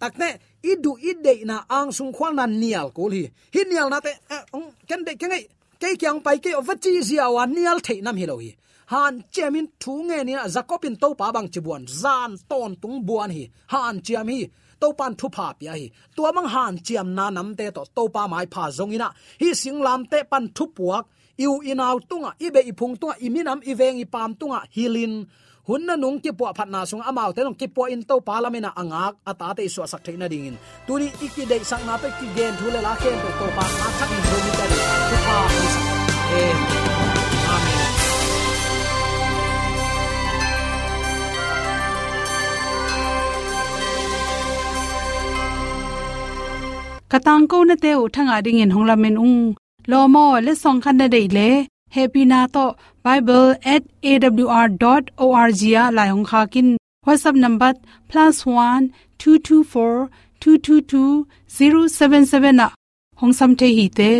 Takne 0.00 0.28
idu 0.70 0.92
ide 1.10 1.34
na 1.50 1.56
ang 1.78 1.90
sung 1.96 2.12
khwal 2.16 2.32
na 2.38 2.46
nial 2.46 2.88
kul 2.96 3.12
hi. 3.16 3.24
Hi 3.54 3.62
nial 3.70 3.88
na 3.90 3.98
te 4.06 4.12
eh, 4.36 4.44
ong, 4.56 4.68
ken 4.88 5.02
de, 5.06 5.12
ken 5.20 5.34
ke 5.80 5.88
kyang 6.00 6.20
pai 6.24 6.38
ke 6.44 6.54
ovachi 6.60 7.02
zia 7.08 7.26
wa 7.34 7.42
nial 7.46 7.82
thei 7.86 7.98
nam 8.06 8.16
hi 8.20 8.26
lo 8.30 8.36
hi. 8.38 8.50
Han 8.92 9.14
chemin 9.34 9.66
thu 9.82 9.92
nge 10.08 10.18
ni 10.24 10.34
zakopin 10.54 10.94
to 11.02 11.08
pa 11.18 11.32
bang 11.34 11.48
chibuan 11.52 11.84
zan 12.02 12.38
ton 12.50 12.72
tung 12.82 13.02
buan 13.06 13.30
hi. 13.36 13.44
Han 13.72 13.98
chiam 14.06 14.30
hi, 14.30 14.46
to 14.80 14.92
pan 14.98 15.12
thu 15.18 15.26
pha 15.36 15.46
pia 15.58 15.72
hi. 15.80 15.86
Tua 16.14 16.30
mang 16.36 16.48
han 16.54 16.74
chiam 16.86 17.08
na 17.18 17.26
nam 17.30 17.48
te 17.58 17.66
to 17.76 17.82
to 17.96 18.02
pa 18.14 18.22
mai 18.32 18.46
pha 18.54 18.64
zong 18.76 18.94
ina. 18.96 19.08
Hi 19.42 19.48
singlam 19.62 20.00
te 20.10 20.18
pan 20.30 20.44
thu 20.56 20.64
puak 20.76 21.04
iu 21.38 21.60
inaw 21.62 22.00
tunga, 22.08 22.32
ibe 22.40 22.60
ipung 22.64 22.96
tunga, 22.96 23.14
iminam 23.20 23.60
iveng 23.60 24.00
ipam 24.00 24.32
tunga, 24.34 24.64
hilin. 24.72 25.26
Hunna 25.66 25.98
nung 25.98 26.22
ki 26.22 26.30
po 26.30 26.46
phat 26.54 26.70
na 26.70 26.86
sung 26.86 27.02
amau, 27.02 27.34
te 27.34 27.42
nong 27.42 27.58
ki 27.58 27.66
po 27.74 27.90
in 27.90 28.02
to 28.06 28.20
parliament 28.22 28.70
angak 28.70 29.18
ata 29.26 29.50
te 29.56 29.66
so 29.66 29.82
sak 29.82 30.04
theina 30.06 30.30
dingin. 30.30 30.54
Tuni 30.86 31.10
iki 31.18 31.42
dei 31.42 31.58
sang 31.66 31.82
na 31.82 31.98
pe 31.98 32.06
ki 32.18 32.26
gen 32.36 32.54
thule 32.54 32.78
la 32.78 32.94
ken 32.94 33.18
to 33.18 33.30
to 33.38 33.46
pa 33.56 33.64
a 33.66 33.88
thak 33.98 34.10
in 34.14 34.22
zo 34.28 34.36
mi 34.44 34.50
ta 34.58 34.64
ri 34.70 34.78
to 35.10 35.16
pa 35.26 35.36
amen. 36.38 36.56
Katang 47.10 47.44
ko 47.50 47.66
na 47.66 47.74
te 47.74 47.90
u 47.98 48.06
thanga 48.06 48.38
ding 48.38 48.62
in 48.62 48.70
hongla 48.70 48.94
men 48.94 49.18
ung 49.18 49.58
lo 49.90 49.98
mo 50.14 50.24
le 50.46 50.52
song 50.62 50.78
na 50.98 51.06
dei 51.14 51.26
le. 51.36 51.48
Happy 51.96 52.22
na 52.32 52.40
to. 52.54 52.64
Bible@awr.org 53.04 55.60
ya 55.74 55.84
la 55.96 56.04
yong 56.10 56.26
kha 56.30 56.40
kin. 56.52 56.68
Whatsapp 57.06 57.36
number 57.44 57.72
+1 58.10 58.82
224 59.18 60.10
222 60.40 61.26
077 61.48 62.56
na. 62.60 62.66
Hong 63.20 63.32
sam 63.38 63.50
the 63.58 63.66
hi 63.76 63.86
te. 63.98 64.10